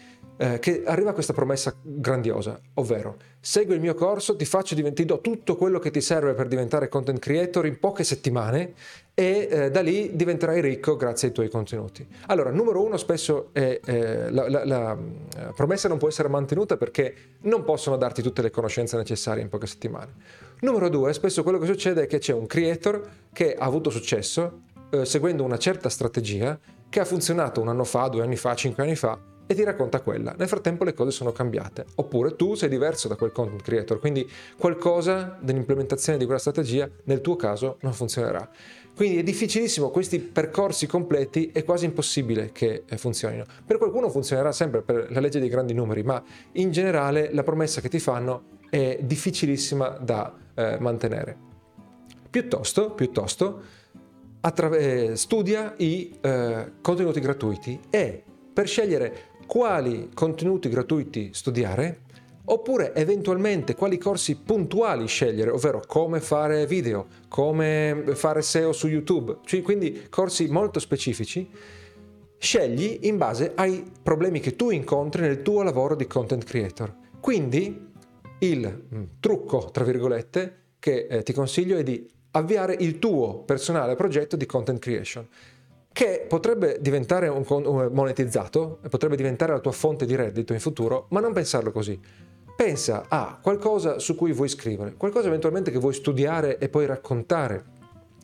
eh, 0.42 0.59
che 0.59 0.83
arriva 0.85 1.12
questa 1.12 1.33
promessa 1.33 1.72
grandiosa, 1.81 2.59
ovvero 2.74 3.16
segui 3.38 3.74
il 3.74 3.81
mio 3.81 3.94
corso, 3.94 4.35
ti 4.35 4.44
faccio 4.44 4.74
ti 4.74 5.05
do 5.05 5.20
tutto 5.20 5.55
quello 5.55 5.78
che 5.78 5.92
ti 5.92 6.00
serve 6.00 6.35
per 6.35 6.48
diventare 6.48 6.88
content 6.88 7.20
creator 7.20 7.64
in 7.66 7.78
poche 7.78 8.02
settimane 8.02 8.74
e 9.14 9.48
eh, 9.48 9.70
da 9.70 9.81
lì 9.83 10.11
diventerai 10.14 10.61
ricco 10.61 10.96
grazie 10.96 11.28
ai 11.28 11.35
tuoi 11.35 11.48
contenuti. 11.48 12.05
Allora, 12.26 12.50
numero 12.50 12.85
uno, 12.85 12.96
spesso 12.96 13.50
è, 13.52 13.78
eh, 13.85 14.31
la, 14.31 14.48
la, 14.48 14.64
la, 14.64 14.92
eh, 14.96 15.52
promessa 15.55 15.87
non 15.87 15.98
può 15.98 16.09
essere 16.09 16.28
mantenuta 16.28 16.76
perché 16.76 17.14
non 17.42 17.62
possono 17.62 17.96
darti 17.96 18.20
tutte 18.20 18.42
le 18.42 18.50
conoscenze 18.50 18.96
necessarie 18.96 19.42
in 19.42 19.48
poche 19.48 19.68
settimane. 19.68 20.14
Numero 20.62 20.88
due, 20.88 21.12
spesso 21.12 21.44
quello 21.44 21.59
che 21.59 21.66
succede 21.66 22.02
è 22.02 22.07
che 22.09 22.18
c'è 22.18 22.33
un 22.33 22.46
creator 22.46 23.00
che 23.33 23.55
ha 23.55 23.64
avuto 23.64 23.90
successo 23.90 24.62
eh, 24.90 25.05
seguendo 25.05 25.44
una 25.44 25.59
certa 25.59 25.88
strategia 25.88 26.59
che 26.88 26.98
ha 26.98 27.05
funzionato 27.05 27.61
un 27.61 27.68
anno 27.68 27.85
fa, 27.85 28.09
due 28.09 28.22
anni 28.22 28.37
fa, 28.37 28.57
cinque 28.57 28.83
anni 28.83 28.96
fa 28.96 29.31
e 29.46 29.55
ti 29.55 29.64
racconta 29.64 30.00
quella. 30.00 30.35
Nel 30.37 30.48
frattempo 30.48 30.85
le 30.85 30.94
cose 30.94 31.11
sono 31.11 31.33
cambiate. 31.33 31.85
Oppure 31.96 32.37
tu 32.37 32.55
sei 32.55 32.68
diverso 32.68 33.09
da 33.09 33.16
quel 33.16 33.33
content 33.33 33.62
creator, 33.62 33.98
quindi 33.98 34.28
qualcosa 34.59 35.38
dell'implementazione 35.40 36.18
di 36.18 36.24
quella 36.24 36.40
strategia 36.40 36.88
nel 37.05 37.20
tuo 37.20 37.37
caso 37.37 37.76
non 37.81 37.92
funzionerà. 37.92 38.48
Quindi 38.94 39.18
è 39.18 39.22
difficilissimo, 39.22 39.90
questi 39.90 40.18
percorsi 40.20 40.87
completi 40.87 41.50
è 41.52 41.64
quasi 41.64 41.87
impossibile 41.87 42.52
che 42.52 42.85
eh, 42.87 42.98
funzionino. 42.98 43.44
Per 43.64 43.78
qualcuno 43.78 44.11
funzionerà 44.11 44.52
sempre 44.52 44.83
per 44.83 45.11
la 45.11 45.20
legge 45.20 45.40
dei 45.40 45.48
grandi 45.48 45.72
numeri, 45.72 46.02
ma 46.02 46.22
in 46.52 46.70
generale 46.70 47.33
la 47.33 47.42
promessa 47.42 47.81
che 47.81 47.88
ti 47.88 47.98
fanno 47.98 48.61
è 48.68 48.98
difficilissima 49.02 49.88
da 49.88 50.35
eh, 50.55 50.76
mantenere. 50.78 51.50
Piuttosto, 52.31 52.92
piuttosto 52.92 53.81
attra- 54.40 54.76
eh, 54.76 55.16
studia 55.16 55.74
i 55.78 56.16
eh, 56.20 56.72
contenuti 56.81 57.20
gratuiti 57.20 57.81
e 57.90 58.22
per 58.52 58.66
scegliere 58.66 59.31
quali 59.52 60.08
contenuti 60.14 60.70
gratuiti 60.70 61.28
studiare 61.34 62.04
oppure 62.46 62.94
eventualmente 62.94 63.74
quali 63.74 63.98
corsi 63.98 64.36
puntuali 64.36 65.06
scegliere, 65.06 65.50
ovvero 65.50 65.82
come 65.86 66.20
fare 66.20 66.64
video, 66.66 67.06
come 67.28 68.02
fare 68.14 68.40
SEO 68.40 68.72
su 68.72 68.88
YouTube, 68.88 69.40
cioè 69.44 69.60
quindi 69.60 70.06
corsi 70.08 70.46
molto 70.46 70.80
specifici. 70.80 71.50
Scegli 72.38 73.00
in 73.02 73.18
base 73.18 73.52
ai 73.54 73.84
problemi 74.02 74.40
che 74.40 74.56
tu 74.56 74.70
incontri 74.70 75.20
nel 75.20 75.42
tuo 75.42 75.62
lavoro 75.62 75.96
di 75.96 76.06
content 76.06 76.44
creator. 76.44 76.94
Quindi 77.20 77.90
il 78.38 78.84
mm, 78.94 79.02
trucco, 79.20 79.68
tra 79.70 79.84
virgolette, 79.84 80.60
che 80.78 81.06
eh, 81.10 81.22
ti 81.22 81.34
consiglio 81.34 81.76
è 81.76 81.82
di 81.82 82.08
avviare 82.30 82.74
il 82.78 82.98
tuo 82.98 83.42
personale 83.42 83.96
progetto 83.96 84.34
di 84.34 84.46
content 84.46 84.78
creation 84.78 85.28
che 85.92 86.24
potrebbe 86.26 86.78
diventare 86.81 87.28
un, 87.28 87.44
un 87.46 87.90
monetizzato, 87.92 88.78
potrebbe 88.88 89.16
diventare 89.16 89.52
la 89.52 89.61
tua 89.61 89.72
fonte 89.72 90.07
di 90.07 90.16
reddito 90.16 90.52
in 90.52 90.61
futuro, 90.61 91.07
ma 91.11 91.20
non 91.20 91.33
pensarlo 91.33 91.70
così. 91.70 92.00
Pensa 92.57 93.07
a 93.09 93.38
qualcosa 93.40 93.98
su 93.98 94.14
cui 94.14 94.33
vuoi 94.33 94.48
scrivere, 94.48 94.94
qualcosa 94.96 95.28
eventualmente 95.28 95.70
che 95.70 95.78
vuoi 95.78 95.94
studiare 95.94 96.59
e 96.59 96.68
poi 96.68 96.87
raccontare, 96.87 97.64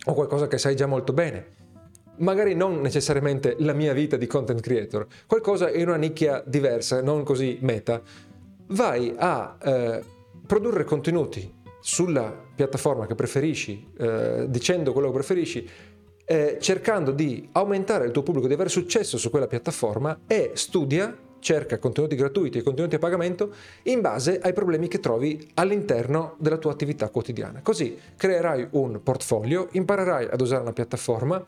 o 0.06 0.14
qualcosa 0.14 0.48
che 0.48 0.58
sai 0.58 0.76
già 0.76 0.86
molto 0.86 1.12
bene. 1.12 1.56
Magari 2.18 2.54
non 2.54 2.80
necessariamente 2.80 3.56
la 3.58 3.72
mia 3.72 3.92
vita 3.92 4.16
di 4.16 4.26
content 4.26 4.60
creator, 4.60 5.06
qualcosa 5.26 5.70
in 5.70 5.88
una 5.88 5.96
nicchia 5.96 6.42
diversa, 6.44 7.02
non 7.02 7.22
così 7.22 7.58
meta. 7.60 8.00
Vai 8.68 9.14
a 9.16 9.56
eh, 9.62 10.02
produrre 10.46 10.84
contenuti 10.84 11.56
sulla 11.80 12.34
piattaforma 12.54 13.06
che 13.06 13.14
preferisci, 13.14 13.92
eh, 13.98 14.46
dicendo 14.48 14.92
quello 14.92 15.08
che 15.08 15.14
preferisci, 15.14 15.68
eh, 16.28 16.58
cercando 16.60 17.10
di 17.10 17.48
aumentare 17.52 18.04
il 18.04 18.12
tuo 18.12 18.22
pubblico, 18.22 18.46
di 18.46 18.52
avere 18.52 18.68
successo 18.68 19.16
su 19.16 19.30
quella 19.30 19.46
piattaforma 19.46 20.20
e 20.26 20.50
studia, 20.54 21.16
cerca 21.40 21.78
contenuti 21.78 22.16
gratuiti 22.16 22.58
e 22.58 22.62
contenuti 22.62 22.96
a 22.96 22.98
pagamento 22.98 23.54
in 23.84 24.02
base 24.02 24.38
ai 24.38 24.52
problemi 24.52 24.88
che 24.88 25.00
trovi 25.00 25.50
all'interno 25.54 26.34
della 26.38 26.58
tua 26.58 26.72
attività 26.72 27.08
quotidiana. 27.08 27.62
Così 27.62 27.96
creerai 28.14 28.68
un 28.72 29.00
portfolio, 29.02 29.68
imparerai 29.70 30.28
ad 30.30 30.40
usare 30.40 30.60
una 30.60 30.72
piattaforma 30.72 31.42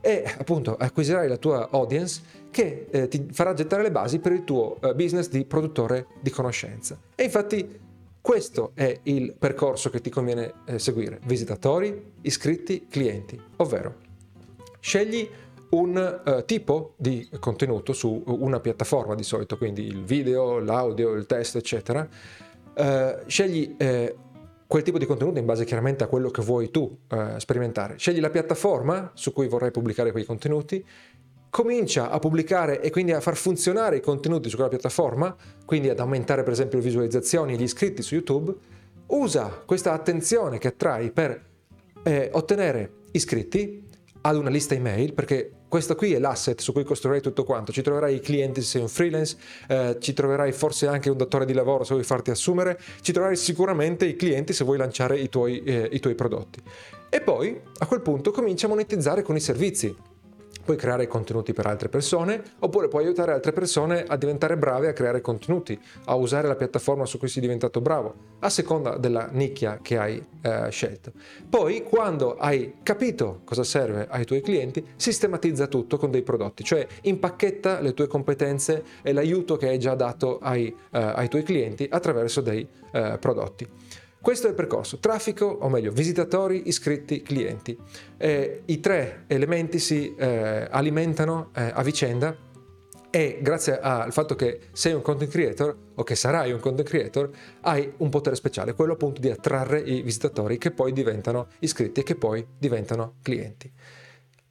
e 0.00 0.24
appunto 0.38 0.76
acquisirai 0.76 1.26
la 1.26 1.36
tua 1.36 1.68
audience 1.72 2.22
che 2.50 2.86
eh, 2.88 3.08
ti 3.08 3.26
farà 3.32 3.52
gettare 3.52 3.82
le 3.82 3.90
basi 3.90 4.20
per 4.20 4.30
il 4.30 4.44
tuo 4.44 4.80
eh, 4.80 4.94
business 4.94 5.28
di 5.28 5.44
produttore 5.44 6.06
di 6.20 6.30
conoscenza. 6.30 6.96
E 7.16 7.24
infatti 7.24 7.78
questo 8.20 8.72
è 8.74 8.96
il 9.04 9.34
percorso 9.36 9.90
che 9.90 10.00
ti 10.00 10.10
conviene 10.10 10.52
eh, 10.66 10.78
seguire. 10.78 11.18
Visitatori, 11.24 12.12
iscritti, 12.20 12.86
clienti, 12.88 13.40
ovvero 13.56 14.08
Scegli 14.80 15.28
un 15.70 16.20
uh, 16.24 16.44
tipo 16.44 16.94
di 16.96 17.28
contenuto 17.38 17.92
su 17.92 18.22
una 18.26 18.60
piattaforma 18.60 19.14
di 19.14 19.22
solito, 19.22 19.56
quindi 19.56 19.86
il 19.86 20.02
video, 20.02 20.58
l'audio, 20.58 21.12
il 21.12 21.26
testo, 21.26 21.58
eccetera. 21.58 22.08
Uh, 22.74 23.26
scegli 23.26 23.76
uh, 23.78 24.14
quel 24.66 24.82
tipo 24.82 24.98
di 24.98 25.06
contenuto 25.06 25.38
in 25.38 25.44
base 25.44 25.64
chiaramente 25.64 26.04
a 26.04 26.06
quello 26.06 26.30
che 26.30 26.42
vuoi 26.42 26.70
tu 26.70 26.96
sperimentare. 27.38 27.98
Scegli 27.98 28.20
la 28.20 28.30
piattaforma 28.30 29.10
su 29.14 29.32
cui 29.32 29.48
vorrai 29.48 29.72
pubblicare 29.72 30.12
quei 30.12 30.24
contenuti, 30.24 30.84
comincia 31.50 32.08
a 32.08 32.20
pubblicare 32.20 32.80
e 32.80 32.90
quindi 32.90 33.10
a 33.10 33.20
far 33.20 33.34
funzionare 33.34 33.96
i 33.96 34.00
contenuti 34.00 34.48
su 34.48 34.54
quella 34.54 34.70
piattaforma, 34.70 35.34
quindi 35.66 35.88
ad 35.88 35.98
aumentare 35.98 36.44
per 36.44 36.52
esempio 36.52 36.78
le 36.78 36.84
visualizzazioni 36.84 37.54
e 37.54 37.56
gli 37.56 37.64
iscritti 37.64 38.00
su 38.02 38.14
YouTube. 38.14 38.54
Usa 39.06 39.48
questa 39.66 39.92
attenzione 39.92 40.58
che 40.58 40.68
attrai 40.68 41.10
per 41.10 41.44
eh, 42.04 42.30
ottenere 42.32 42.92
iscritti 43.10 43.88
ad 44.22 44.36
una 44.36 44.50
lista 44.50 44.74
email 44.74 45.12
perché 45.14 45.52
questo 45.68 45.94
qui 45.94 46.12
è 46.12 46.18
l'asset 46.18 46.60
su 46.60 46.72
cui 46.72 46.82
costruirai 46.84 47.22
tutto 47.22 47.44
quanto. 47.44 47.72
Ci 47.72 47.82
troverai 47.82 48.16
i 48.16 48.20
clienti 48.20 48.60
se 48.60 48.66
sei 48.66 48.82
un 48.82 48.88
freelance, 48.88 49.36
eh, 49.68 49.96
ci 50.00 50.12
troverai 50.12 50.52
forse 50.52 50.88
anche 50.88 51.10
un 51.10 51.16
datore 51.16 51.44
di 51.44 51.52
lavoro 51.52 51.84
se 51.84 51.92
vuoi 51.92 52.04
farti 52.04 52.30
assumere, 52.30 52.78
ci 53.02 53.12
troverai 53.12 53.36
sicuramente 53.36 54.04
i 54.04 54.16
clienti 54.16 54.52
se 54.52 54.64
vuoi 54.64 54.78
lanciare 54.78 55.18
i 55.18 55.28
tuoi, 55.28 55.62
eh, 55.62 55.88
i 55.92 56.00
tuoi 56.00 56.14
prodotti. 56.14 56.60
E 57.08 57.20
poi 57.20 57.60
a 57.78 57.86
quel 57.86 58.00
punto 58.02 58.30
cominci 58.32 58.64
a 58.64 58.68
monetizzare 58.68 59.22
con 59.22 59.36
i 59.36 59.40
servizi. 59.40 60.09
Puoi 60.70 60.80
creare 60.80 61.08
contenuti 61.08 61.52
per 61.52 61.66
altre 61.66 61.88
persone 61.88 62.40
oppure 62.60 62.86
puoi 62.86 63.02
aiutare 63.02 63.32
altre 63.32 63.52
persone 63.52 64.04
a 64.06 64.16
diventare 64.16 64.56
brave 64.56 64.86
a 64.86 64.92
creare 64.92 65.20
contenuti, 65.20 65.76
a 66.04 66.14
usare 66.14 66.46
la 66.46 66.54
piattaforma 66.54 67.06
su 67.06 67.18
cui 67.18 67.26
sei 67.26 67.42
diventato 67.42 67.80
bravo, 67.80 68.14
a 68.38 68.48
seconda 68.48 68.96
della 68.96 69.28
nicchia 69.32 69.80
che 69.82 69.98
hai 69.98 70.24
eh, 70.42 70.70
scelto. 70.70 71.10
Poi 71.48 71.82
quando 71.82 72.36
hai 72.36 72.74
capito 72.84 73.40
cosa 73.42 73.64
serve 73.64 74.06
ai 74.08 74.24
tuoi 74.24 74.42
clienti, 74.42 74.86
sistematizza 74.94 75.66
tutto 75.66 75.96
con 75.96 76.12
dei 76.12 76.22
prodotti, 76.22 76.62
cioè 76.62 76.86
impacchetta 77.02 77.80
le 77.80 77.92
tue 77.92 78.06
competenze 78.06 78.84
e 79.02 79.12
l'aiuto 79.12 79.56
che 79.56 79.70
hai 79.70 79.78
già 79.80 79.96
dato 79.96 80.38
ai, 80.40 80.68
eh, 80.68 80.98
ai 81.00 81.28
tuoi 81.28 81.42
clienti 81.42 81.88
attraverso 81.90 82.40
dei 82.42 82.64
eh, 82.92 83.16
prodotti. 83.18 83.66
Questo 84.22 84.48
è 84.48 84.50
il 84.50 84.56
percorso, 84.56 84.98
traffico, 84.98 85.46
o 85.46 85.70
meglio, 85.70 85.92
visitatori, 85.92 86.68
iscritti, 86.68 87.22
clienti. 87.22 87.76
Eh, 88.18 88.62
I 88.66 88.78
tre 88.78 89.24
elementi 89.26 89.78
si 89.78 90.14
eh, 90.14 90.68
alimentano 90.70 91.48
eh, 91.54 91.70
a 91.72 91.82
vicenda 91.82 92.36
e 93.08 93.38
grazie 93.40 93.80
al 93.80 94.12
fatto 94.12 94.36
che 94.36 94.68
sei 94.72 94.92
un 94.92 95.00
content 95.00 95.30
creator 95.30 95.74
o 95.94 96.02
che 96.02 96.14
sarai 96.14 96.52
un 96.52 96.60
content 96.60 96.86
creator 96.86 97.30
hai 97.62 97.90
un 97.96 98.10
potere 98.10 98.36
speciale, 98.36 98.74
quello 98.74 98.92
appunto 98.92 99.22
di 99.22 99.30
attrarre 99.30 99.80
i 99.80 100.02
visitatori 100.02 100.58
che 100.58 100.70
poi 100.70 100.92
diventano 100.92 101.48
iscritti 101.60 102.00
e 102.00 102.02
che 102.02 102.14
poi 102.14 102.46
diventano 102.58 103.14
clienti. 103.22 103.72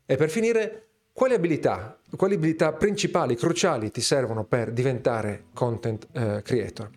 E 0.03 0.15
per 0.15 0.31
finire, 0.31 0.87
quali 1.13 1.35
abilità, 1.35 1.99
quali 2.17 2.33
abilità 2.33 2.73
principali, 2.73 3.35
cruciali 3.35 3.91
ti 3.91 4.01
servono 4.01 4.45
per 4.45 4.71
diventare 4.71 5.45
content 5.53 6.07
eh, 6.11 6.41
creator? 6.43 6.89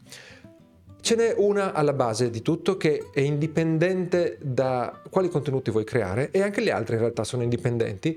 Ce 1.03 1.17
n'è 1.17 1.35
una 1.37 1.73
alla 1.73 1.95
base 1.95 2.31
di 2.31 2.43
tutto 2.43 2.77
che 2.77 3.09
è 3.13 3.19
indipendente 3.19 4.39
da 4.41 5.03
quali 5.11 5.29
contenuti 5.29 5.73
vuoi 5.73 5.83
creare 5.83 6.31
e 6.31 6.43
anche 6.43 6.61
le 6.61 6.71
altre 6.71 6.95
in 6.95 7.01
realtà 7.01 7.25
sono 7.25 7.43
indipendenti, 7.43 8.17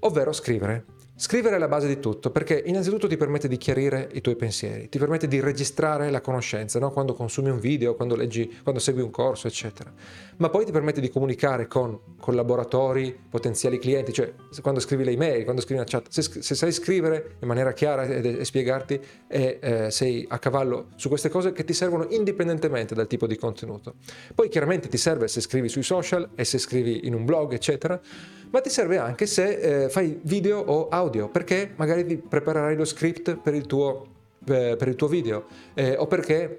ovvero 0.00 0.32
scrivere. 0.32 0.84
Scrivere 1.22 1.54
è 1.54 1.58
la 1.60 1.68
base 1.68 1.86
di 1.86 2.00
tutto 2.00 2.32
perché 2.32 2.60
innanzitutto 2.66 3.06
ti 3.06 3.16
permette 3.16 3.46
di 3.46 3.56
chiarire 3.56 4.08
i 4.14 4.20
tuoi 4.20 4.34
pensieri, 4.34 4.88
ti 4.88 4.98
permette 4.98 5.28
di 5.28 5.38
registrare 5.38 6.10
la 6.10 6.20
conoscenza, 6.20 6.80
no? 6.80 6.90
quando 6.90 7.14
consumi 7.14 7.48
un 7.48 7.60
video, 7.60 7.94
quando, 7.94 8.16
leggi, 8.16 8.58
quando 8.60 8.80
segui 8.80 9.02
un 9.02 9.10
corso, 9.10 9.46
eccetera. 9.46 9.92
Ma 10.38 10.48
poi 10.48 10.64
ti 10.64 10.72
permette 10.72 11.00
di 11.00 11.08
comunicare 11.10 11.68
con 11.68 11.96
collaboratori, 12.18 13.16
potenziali 13.30 13.78
clienti, 13.78 14.12
cioè 14.12 14.32
quando 14.62 14.80
scrivi 14.80 15.04
le 15.04 15.12
email, 15.12 15.44
quando 15.44 15.60
scrivi 15.60 15.78
una 15.78 15.88
chat, 15.88 16.08
se, 16.08 16.22
se 16.22 16.56
sai 16.56 16.72
scrivere 16.72 17.36
in 17.38 17.46
maniera 17.46 17.72
chiara 17.72 18.02
e, 18.02 18.38
e 18.40 18.44
spiegarti 18.44 19.00
e 19.28 19.58
eh, 19.62 19.90
sei 19.92 20.26
a 20.28 20.40
cavallo 20.40 20.88
su 20.96 21.06
queste 21.06 21.28
cose 21.28 21.52
che 21.52 21.62
ti 21.62 21.72
servono 21.72 22.04
indipendentemente 22.10 22.96
dal 22.96 23.06
tipo 23.06 23.28
di 23.28 23.36
contenuto. 23.36 23.94
Poi 24.34 24.48
chiaramente 24.48 24.88
ti 24.88 24.96
serve 24.96 25.28
se 25.28 25.40
scrivi 25.40 25.68
sui 25.68 25.84
social 25.84 26.30
e 26.34 26.44
se 26.44 26.58
scrivi 26.58 27.06
in 27.06 27.14
un 27.14 27.24
blog, 27.24 27.52
eccetera 27.52 28.00
ma 28.52 28.60
ti 28.60 28.68
serve 28.68 28.98
anche 28.98 29.26
se 29.26 29.84
eh, 29.84 29.88
fai 29.88 30.20
video 30.22 30.58
o 30.58 30.88
audio, 30.88 31.28
perché 31.28 31.72
magari 31.76 32.06
ti 32.06 32.16
preparerai 32.16 32.76
lo 32.76 32.84
script 32.84 33.36
per 33.36 33.54
il 33.54 33.66
tuo, 33.66 34.06
eh, 34.46 34.76
per 34.78 34.88
il 34.88 34.94
tuo 34.94 35.08
video 35.08 35.46
eh, 35.74 35.96
o 35.96 36.06
perché 36.06 36.58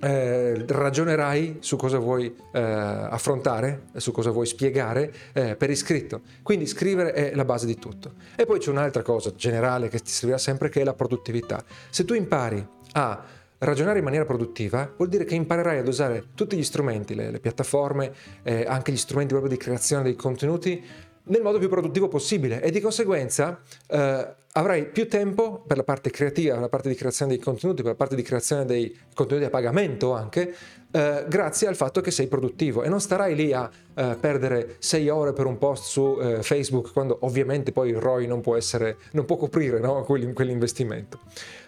eh, 0.00 0.64
ragionerai 0.66 1.58
su 1.60 1.76
cosa 1.76 1.98
vuoi 1.98 2.34
eh, 2.52 2.60
affrontare, 2.60 3.84
su 3.96 4.12
cosa 4.12 4.30
vuoi 4.30 4.46
spiegare 4.46 5.12
eh, 5.34 5.56
per 5.56 5.70
iscritto. 5.70 6.22
Quindi 6.42 6.66
scrivere 6.66 7.12
è 7.12 7.34
la 7.34 7.44
base 7.44 7.66
di 7.66 7.78
tutto. 7.78 8.14
E 8.34 8.46
poi 8.46 8.58
c'è 8.58 8.70
un'altra 8.70 9.02
cosa 9.02 9.34
generale 9.34 9.88
che 9.88 9.98
ti 9.98 10.10
servirà 10.10 10.38
sempre 10.38 10.70
che 10.70 10.80
è 10.80 10.84
la 10.84 10.94
produttività. 10.94 11.62
Se 11.90 12.04
tu 12.04 12.14
impari 12.14 12.66
a 12.92 13.24
ragionare 13.58 13.98
in 13.98 14.04
maniera 14.04 14.26
produttiva 14.26 14.92
vuol 14.96 15.08
dire 15.08 15.24
che 15.24 15.34
imparerai 15.34 15.78
ad 15.78 15.88
usare 15.88 16.24
tutti 16.34 16.56
gli 16.56 16.62
strumenti, 16.62 17.14
le, 17.14 17.30
le 17.30 17.40
piattaforme, 17.40 18.12
eh, 18.42 18.64
anche 18.66 18.92
gli 18.92 18.96
strumenti 18.98 19.32
proprio 19.32 19.52
di 19.52 19.58
creazione 19.58 20.02
dei 20.02 20.14
contenuti 20.14 20.84
nel 21.28 21.42
modo 21.42 21.58
più 21.58 21.68
produttivo 21.68 22.08
possibile 22.08 22.62
e 22.62 22.70
di 22.70 22.80
conseguenza 22.80 23.60
eh, 23.88 24.34
avrai 24.52 24.86
più 24.86 25.08
tempo 25.08 25.62
per 25.66 25.76
la 25.76 25.84
parte 25.84 26.10
creativa, 26.10 26.54
per 26.54 26.62
la 26.62 26.68
parte 26.68 26.88
di 26.88 26.94
creazione 26.94 27.32
dei 27.32 27.42
contenuti, 27.42 27.82
per 27.82 27.92
la 27.92 27.96
parte 27.96 28.14
di 28.14 28.22
creazione 28.22 28.64
dei 28.64 28.96
contenuti 29.14 29.46
a 29.46 29.50
pagamento 29.50 30.14
anche, 30.14 30.54
eh, 30.90 31.24
grazie 31.28 31.66
al 31.66 31.76
fatto 31.76 32.00
che 32.00 32.10
sei 32.10 32.26
produttivo 32.26 32.82
e 32.82 32.88
non 32.88 33.00
starai 33.00 33.34
lì 33.34 33.52
a 33.52 33.68
eh, 33.94 34.16
perdere 34.18 34.76
sei 34.78 35.08
ore 35.08 35.32
per 35.32 35.46
un 35.46 35.58
post 35.58 35.84
su 35.84 36.18
eh, 36.20 36.42
Facebook 36.42 36.92
quando 36.92 37.18
ovviamente 37.22 37.72
poi 37.72 37.90
il 37.90 37.98
ROI 37.98 38.26
non 38.26 38.40
può, 38.40 38.56
essere, 38.56 38.96
non 39.12 39.24
può 39.24 39.36
coprire 39.36 39.78
no, 39.78 40.02
quell'investimento. 40.04 41.20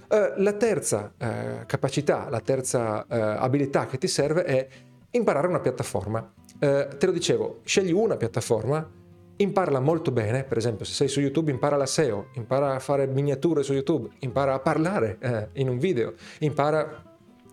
Eh, 0.08 0.32
la 0.36 0.52
terza 0.54 1.12
eh, 1.18 1.66
capacità, 1.66 2.28
la 2.30 2.40
terza 2.40 3.06
abilità 3.06 3.86
che 3.86 3.98
ti 3.98 4.08
serve 4.08 4.44
è 4.44 4.68
imparare 5.10 5.46
una 5.46 5.60
piattaforma. 5.60 6.32
te 6.58 6.96
lo 7.00 7.12
dicevo, 7.12 7.60
scegli 7.64 7.92
una 7.92 8.16
piattaforma 8.16 8.97
imparala 9.38 9.80
molto 9.80 10.10
bene, 10.10 10.44
per 10.44 10.56
esempio 10.56 10.84
se 10.84 10.94
sei 10.94 11.08
su 11.08 11.20
YouTube 11.20 11.50
impara 11.50 11.76
la 11.76 11.86
SEO, 11.86 12.28
impara 12.34 12.74
a 12.74 12.78
fare 12.78 13.06
miniature 13.06 13.62
su 13.62 13.72
YouTube, 13.72 14.08
impara 14.20 14.54
a 14.54 14.58
parlare 14.60 15.18
eh, 15.20 15.48
in 15.54 15.68
un 15.68 15.78
video, 15.78 16.14
impara 16.40 17.04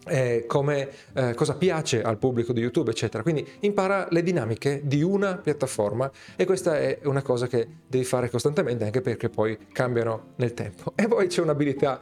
eh, 0.07 0.45
come, 0.47 0.89
eh, 1.13 1.33
cosa 1.33 1.55
piace 1.55 2.01
al 2.01 2.17
pubblico 2.17 2.53
di 2.53 2.61
YouTube, 2.61 2.91
eccetera. 2.91 3.23
Quindi 3.23 3.45
impara 3.61 4.07
le 4.09 4.23
dinamiche 4.23 4.81
di 4.83 5.01
una 5.01 5.37
piattaforma 5.37 6.09
e 6.35 6.45
questa 6.45 6.77
è 6.77 6.99
una 7.03 7.21
cosa 7.21 7.47
che 7.47 7.67
devi 7.87 8.03
fare 8.03 8.29
costantemente 8.29 8.85
anche 8.85 9.01
perché 9.01 9.29
poi 9.29 9.57
cambiano 9.71 10.33
nel 10.35 10.53
tempo. 10.53 10.93
E 10.95 11.07
poi 11.07 11.27
c'è 11.27 11.41
un'abilità 11.41 11.99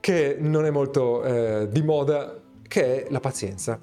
che 0.00 0.36
non 0.38 0.64
è 0.64 0.70
molto 0.70 1.22
eh, 1.22 1.68
di 1.70 1.82
moda, 1.82 2.40
che 2.66 3.04
è 3.04 3.10
la 3.10 3.20
pazienza. 3.20 3.80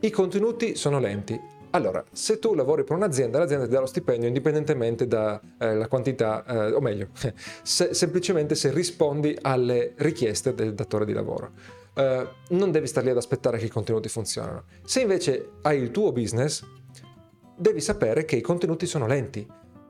I 0.00 0.10
contenuti 0.10 0.74
sono 0.74 0.98
lenti, 0.98 1.38
allora, 1.72 2.04
se 2.12 2.38
tu 2.38 2.54
lavori 2.54 2.84
per 2.84 2.96
un'azienda, 2.96 3.38
l'azienda 3.38 3.64
ti 3.64 3.72
dà 3.72 3.80
lo 3.80 3.86
stipendio 3.86 4.28
indipendentemente 4.28 5.06
dalla 5.06 5.40
eh, 5.58 5.86
quantità, 5.88 6.44
eh, 6.44 6.72
o 6.72 6.80
meglio, 6.80 7.08
se, 7.62 7.94
semplicemente 7.94 8.54
se 8.54 8.70
rispondi 8.72 9.36
alle 9.40 9.94
richieste 9.96 10.54
del 10.54 10.74
datore 10.74 11.04
di 11.04 11.12
lavoro. 11.12 11.80
Uh, 11.94 12.26
non 12.54 12.70
devi 12.70 12.86
stare 12.86 13.04
lì 13.04 13.12
ad 13.12 13.18
aspettare 13.18 13.58
che 13.58 13.66
i 13.66 13.68
contenuti 13.68 14.08
funzionino. 14.08 14.64
Se 14.82 15.02
invece 15.02 15.50
hai 15.62 15.78
il 15.78 15.90
tuo 15.90 16.10
business, 16.10 16.64
devi 17.54 17.80
sapere 17.80 18.24
che 18.24 18.36
i 18.36 18.40
contenuti 18.40 18.86
sono 18.86 19.06
lenti, 19.06 19.46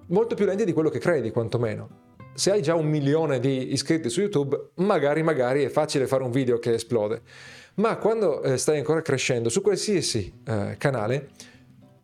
molto 0.09 0.35
più 0.35 0.45
lenti 0.45 0.65
di 0.65 0.73
quello 0.73 0.89
che 0.89 0.99
credi, 0.99 1.31
quantomeno. 1.31 2.01
Se 2.35 2.51
hai 2.51 2.63
già 2.63 2.75
un 2.75 2.89
milione 2.89 3.39
di 3.39 3.73
iscritti 3.73 4.09
su 4.09 4.21
YouTube, 4.21 4.71
magari, 4.77 5.23
magari 5.23 5.63
è 5.63 5.69
facile 5.69 6.07
fare 6.07 6.23
un 6.23 6.31
video 6.31 6.59
che 6.59 6.75
esplode. 6.75 7.23
Ma 7.75 7.97
quando 7.97 8.43
eh, 8.43 8.57
stai 8.57 8.79
ancora 8.79 9.01
crescendo 9.01 9.49
su 9.49 9.63
qualsiasi 9.63 10.41
eh, 10.45 10.75
canale, 10.79 11.29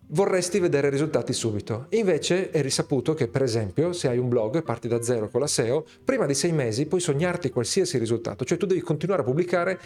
vorresti 0.08 0.58
vedere 0.58 0.90
risultati 0.90 1.32
subito. 1.32 1.86
Invece 1.90 2.50
è 2.50 2.62
risaputo 2.62 3.14
che, 3.14 3.28
per 3.28 3.42
esempio, 3.42 3.92
se 3.92 4.08
hai 4.08 4.18
un 4.18 4.28
blog 4.28 4.56
e 4.56 4.62
parti 4.62 4.88
da 4.88 5.02
zero 5.02 5.28
con 5.28 5.40
la 5.40 5.46
SEO, 5.46 5.84
prima 6.04 6.26
di 6.26 6.34
sei 6.34 6.52
mesi 6.52 6.86
puoi 6.86 7.00
sognarti 7.00 7.50
qualsiasi 7.50 7.98
risultato, 7.98 8.44
cioè 8.44 8.58
tu 8.58 8.66
devi 8.66 8.80
continuare 8.80 9.22
a 9.22 9.24
pubblicare 9.24 9.80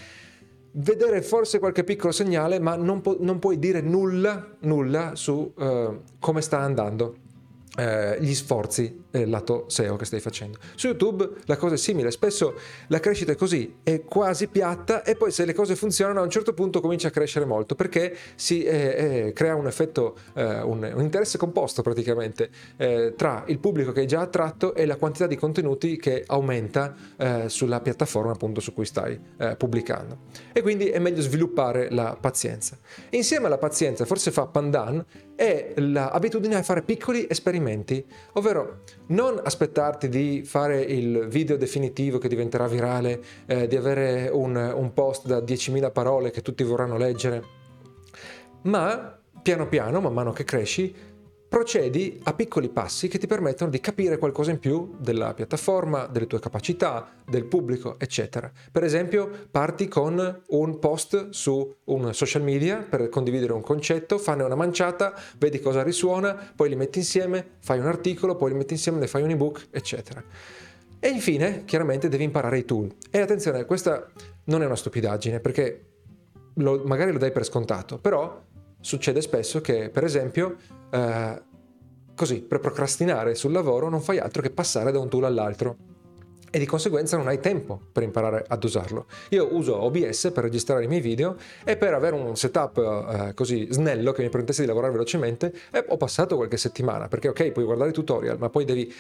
vedere 0.75 1.21
forse 1.23 1.59
qualche 1.59 1.85
piccolo 1.85 2.13
segnale, 2.13 2.59
ma 2.59 2.77
non, 2.77 3.01
pu- 3.01 3.19
non 3.21 3.39
puoi 3.39 3.59
dire 3.59 3.81
nulla, 3.81 4.57
nulla 4.61 5.15
su 5.15 5.53
uh, 5.55 6.01
come 6.19 6.41
sta 6.41 6.59
andando 6.61 7.17
eh, 7.77 8.19
gli 8.21 8.35
sforzi 8.35 9.05
del 9.11 9.31
lato 9.31 9.65
SEO 9.69 9.97
che 9.97 10.05
stai 10.05 10.21
facendo. 10.21 10.59
Su 10.75 10.89
YouTube 10.89 11.29
la 11.45 11.57
cosa 11.57 11.75
è 11.75 11.79
simile, 11.79 12.11
spesso 12.11 12.55
la 12.89 13.01
crescita 13.01 13.33
è 13.33 13.35
così, 13.35 13.77
è 13.83 14.03
quasi 14.05 14.49
piatta 14.49 15.03
e 15.03 15.17
poi 15.17 15.31
se 15.31 15.45
le 15.45 15.55
cose 15.55 15.77
funzionano 15.77 16.21
a 16.21 16.23
un 16.23 16.31
certo 16.31 16.53
punto 16.53 16.81
comincia 16.81 17.09
a 17.09 17.11
crescere 17.11 17.45
molto 17.45 17.75
perché 17.75 18.17
si 18.35 18.63
eh, 18.63 19.27
eh, 19.27 19.33
crea 19.33 19.55
un 19.55 19.67
effetto, 19.67 20.17
eh, 20.35 20.61
un, 20.61 20.91
un, 20.95 21.03
interesse 21.03 21.39
composto 21.39 21.83
praticamente 21.83 22.51
eh, 22.77 23.15
tra 23.17 23.45
il 23.47 23.59
pubblico 23.59 23.93
che 23.93 24.01
hai 24.01 24.07
già 24.07 24.21
attratto 24.21 24.75
e 24.75 24.87
la 24.87 24.97
quantità 24.97 25.27
di 25.27 25.37
contenuti 25.37 25.97
che 25.97 26.25
aumenta 26.27 26.95
eh, 27.17 27.49
sulla 27.49 27.81
piattaforma 27.81 28.33
appunto 28.33 28.61
su 28.61 28.73
cui 28.73 28.85
stai 28.85 29.31
pubblicando. 29.57 30.19
E 30.53 30.63
quindi 30.63 30.89
è 30.89 30.99
meglio 30.99 31.21
sviluppare 31.21 31.91
la 31.91 32.17
pazienza. 32.19 32.79
Insieme 33.11 33.47
alla 33.47 33.59
pazienza, 33.59 34.05
forse 34.05 34.31
fa 34.31 34.47
pandan, 34.47 35.05
è 35.35 35.75
l'abitudine 35.77 36.57
a 36.57 36.63
fare 36.63 36.83
piccoli 36.83 37.27
esperimenti, 37.29 37.62
ovvero 38.33 38.81
non 39.09 39.41
aspettarti 39.43 40.09
di 40.09 40.43
fare 40.45 40.81
il 40.81 41.27
video 41.29 41.57
definitivo 41.57 42.19
che 42.19 42.29
diventerà 42.29 42.67
virale, 42.67 43.23
eh, 43.47 43.67
di 43.67 43.77
avere 43.77 44.29
un, 44.33 44.57
un 44.57 44.93
post 44.93 45.27
da 45.27 45.39
10.000 45.39 45.93
parole 45.93 46.31
che 46.31 46.43
tutti 46.43 46.63
vorranno 46.65 46.97
leggere, 46.97 47.43
ma 48.63 49.19
piano 49.43 49.67
piano, 49.67 50.01
man 50.01 50.13
mano 50.13 50.33
che 50.33 50.45
cresci, 50.45 50.95
procedi 51.53 52.19
a 52.23 52.33
piccoli 52.33 52.71
passi 52.71 53.09
che 53.09 53.19
ti 53.19 53.27
permettono 53.27 53.69
di 53.69 53.79
capire 53.79 54.17
qualcosa 54.17 54.51
in 54.51 54.59
più 54.59 54.95
della 54.99 55.35
piattaforma, 55.35 56.07
delle 56.07 56.27
tue 56.27 56.41
capacità, 56.41 57.13
del 57.29 57.45
pubblico, 57.45 57.97
eccetera. 57.99 58.51
Per 58.71 58.83
esempio, 58.83 59.31
parti 59.51 59.87
con 59.87 60.43
un 60.47 60.79
post 60.79 61.29
su 61.29 61.77
un 61.85 62.15
social 62.15 62.41
media 62.41 62.79
per 62.79 63.11
condividere 63.11 63.53
un 63.53 63.61
concetto, 63.61 64.17
fanne 64.17 64.45
una 64.45 64.55
manciata, 64.55 65.13
vedi 65.37 65.61
cosa 65.61 65.83
risuona, 65.83 66.33
poi 66.57 66.71
li 66.71 66.75
metti 66.75 67.01
insieme, 67.01 67.47
fai 67.59 67.81
un 67.81 67.87
articolo, 67.87 68.35
poi 68.35 68.53
li 68.53 68.57
metti 68.57 68.73
insieme, 68.73 68.99
ne 68.99 69.07
fai 69.07 69.21
un 69.21 69.29
ebook, 69.29 69.67
eccetera. 69.73 70.25
E 70.99 71.09
infine, 71.11 71.67
chiaramente, 71.67 72.09
devi 72.09 72.25
imparare 72.25 72.57
i 72.57 72.65
tool. 72.65 72.91
E 73.11 73.21
attenzione, 73.21 73.67
questa 73.67 74.09
non 74.45 74.63
è 74.63 74.65
una 74.65 74.77
stupidaggine, 74.77 75.39
perché 75.41 75.85
lo, 76.55 76.81
magari 76.87 77.13
lo 77.13 77.19
dai 77.19 77.31
per 77.31 77.45
scontato, 77.45 77.99
però 77.99 78.43
succede 78.81 79.21
spesso 79.21 79.61
che, 79.61 79.91
per 79.91 80.05
esempio, 80.05 80.57
eh, 80.93 81.43
così, 82.15 82.41
per 82.43 82.61
procrastinare 82.61 83.35
sul 83.35 83.53
lavoro 83.53 83.89
non 83.89 84.01
fai 84.01 84.19
altro 84.19 84.43
che 84.43 84.51
passare 84.51 84.93
da 84.93 84.99
un 84.99 85.09
tool 85.09 85.25
all'altro 85.25 85.77
e 86.55 86.59
di 86.59 86.67
conseguenza 86.67 87.17
non 87.17 87.29
hai 87.29 87.41
tempo 87.41 87.81
per 87.91 88.03
imparare 88.03 88.45
ad 88.47 88.63
usarlo. 88.63 89.07
Io 89.31 89.55
uso 89.57 89.81
OBS 89.83 90.31
per 90.35 90.45
registrare 90.45 90.85
i 90.85 90.87
miei 90.87 91.01
video 91.01 91.37
e 91.65 91.79
per 91.79 91.95
avere 91.95 92.15
un 92.15 92.37
setup 92.37 92.77
eh, 92.77 93.35
così 93.35 93.69
snello 93.71 94.13
che 94.13 94.23
mi 94.23 94.29
permettesse 94.29 94.61
di 94.61 94.69
lavorare 94.69 94.93
velocemente 94.93 95.51
eh, 95.73 95.83
ho 95.89 95.97
passato 95.97 96.37
qualche 96.37 96.59
settimana 96.59 97.09
perché 97.09 97.29
ok 97.29 97.53
puoi 97.53 97.65
guardare 97.65 97.89
i 97.89 97.95
tutorial 97.95 98.37
ma 98.39 98.51
poi 98.51 98.67
devi 98.67 98.95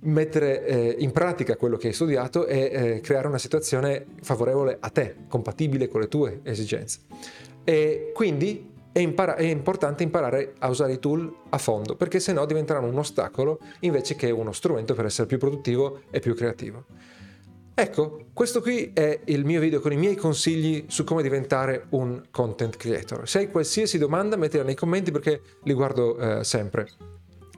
mettere 0.00 0.64
eh, 0.66 0.96
in 0.98 1.10
pratica 1.12 1.56
quello 1.56 1.78
che 1.78 1.88
hai 1.88 1.92
studiato 1.94 2.46
e 2.46 2.70
eh, 2.72 3.00
creare 3.00 3.28
una 3.28 3.38
situazione 3.38 4.06
favorevole 4.20 4.76
a 4.78 4.90
te, 4.90 5.16
compatibile 5.26 5.88
con 5.88 6.00
le 6.00 6.08
tue 6.08 6.40
esigenze. 6.42 7.00
E 7.64 8.10
quindi 8.14 8.69
è, 8.92 8.98
impara- 8.98 9.36
è, 9.36 9.44
importante 9.44 10.02
imparare 10.02 10.54
a 10.58 10.68
usare 10.68 10.94
i 10.94 10.98
tool 10.98 11.32
a 11.50 11.58
fondo, 11.58 11.94
perché 11.96 12.20
se 12.20 12.32
no 12.32 12.44
diventeranno 12.44 12.86
un 12.86 12.98
ostacolo 12.98 13.60
invece 13.80 14.16
che 14.16 14.30
uno 14.30 14.52
strumento 14.52 14.94
per 14.94 15.04
essere 15.04 15.26
più 15.26 15.38
produttivo 15.38 16.02
e 16.10 16.20
più 16.20 16.34
creativo. 16.34 16.84
Ecco, 17.72 18.26
questo 18.34 18.60
qui 18.60 18.90
è 18.92 19.20
il 19.26 19.44
mio 19.44 19.58
video 19.58 19.80
con 19.80 19.92
i 19.92 19.96
miei 19.96 20.14
consigli 20.14 20.84
su 20.88 21.02
come 21.04 21.22
diventare 21.22 21.86
un 21.90 22.24
content 22.30 22.76
creator. 22.76 23.26
Se 23.26 23.38
hai 23.38 23.50
qualsiasi 23.50 23.96
domanda 23.96 24.36
mettila 24.36 24.64
nei 24.64 24.74
commenti 24.74 25.10
perché 25.10 25.40
li 25.62 25.72
guardo 25.72 26.18
eh, 26.18 26.44
sempre. 26.44 26.88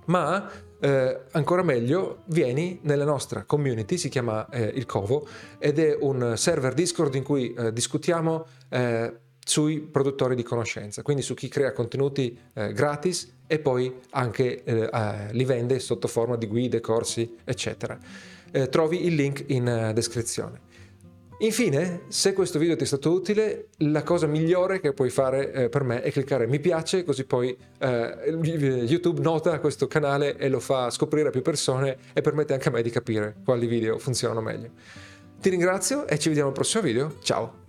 Ma 0.05 0.49
eh, 0.79 1.21
ancora 1.33 1.63
meglio, 1.63 2.23
vieni 2.27 2.81
nella 2.83 3.05
nostra 3.05 3.45
community, 3.45 3.97
si 3.97 4.09
chiama 4.09 4.49
eh, 4.49 4.65
il 4.75 4.85
Covo, 4.85 5.27
ed 5.59 5.79
è 5.79 5.97
un 6.01 6.35
server 6.37 6.75
Discord 6.75 7.15
in 7.15 7.23
cui 7.23 7.53
eh, 7.55 7.73
discutiamo 7.73 8.47
eh, 8.69 9.13
sui 9.45 9.81
produttori 9.81 10.35
di 10.35 10.43
conoscenza, 10.43 11.03
quindi 11.03 11.23
su 11.23 11.35
chi 11.35 11.49
crea 11.49 11.73
contenuti 11.73 12.39
eh, 12.55 12.73
gratis 12.73 13.33
e 13.47 13.59
poi 13.59 13.93
anche 14.11 14.63
eh, 14.65 14.89
li 15.33 15.45
vende 15.45 15.79
sotto 15.79 16.09
forma 16.09 16.37
di 16.37 16.47
guide, 16.47 16.81
corsi, 16.81 17.37
eccetera. 17.45 17.99
Eh, 18.51 18.69
trovi 18.69 19.07
il 19.07 19.15
link 19.15 19.45
in 19.49 19.89
uh, 19.89 19.93
descrizione. 19.93 20.71
Infine, 21.43 22.03
se 22.07 22.35
questo 22.35 22.61
video 22.61 22.77
ti 22.77 22.85
è 22.85 22.87
stato 22.87 23.11
utile, 23.11 23.71
la 23.79 24.05
cosa 24.05 24.29
migliore 24.29 24.79
che 24.79 24.93
puoi 24.93 25.11
fare 25.11 25.53
eh, 25.53 25.69
per 25.69 25.83
me 25.83 26.01
è 26.01 26.13
cliccare 26.13 26.47
mi 26.47 26.61
piace, 26.61 27.03
così 27.03 27.25
poi 27.25 27.57
eh, 27.79 28.31
YouTube 28.87 29.21
nota 29.21 29.59
questo 29.59 29.89
canale 29.89 30.37
e 30.37 30.49
lo 30.49 30.61
fa 30.61 30.89
scoprire 30.91 31.29
a 31.29 31.31
più 31.33 31.43
persone 31.43 31.97
e 32.13 32.21
permette 32.21 32.53
anche 32.53 32.69
a 32.69 32.71
me 32.71 32.83
di 32.83 32.91
capire 32.91 33.35
quali 33.45 33.67
video 33.67 33.99
funzionano 33.99 34.41
meglio. 34.41 34.71
Ti 35.41 35.49
ringrazio 35.49 36.07
e 36.07 36.17
ci 36.21 36.29
vediamo 36.29 36.51
al 36.51 36.55
prossimo 36.55 36.85
video. 36.85 37.17
Ciao! 37.23 37.62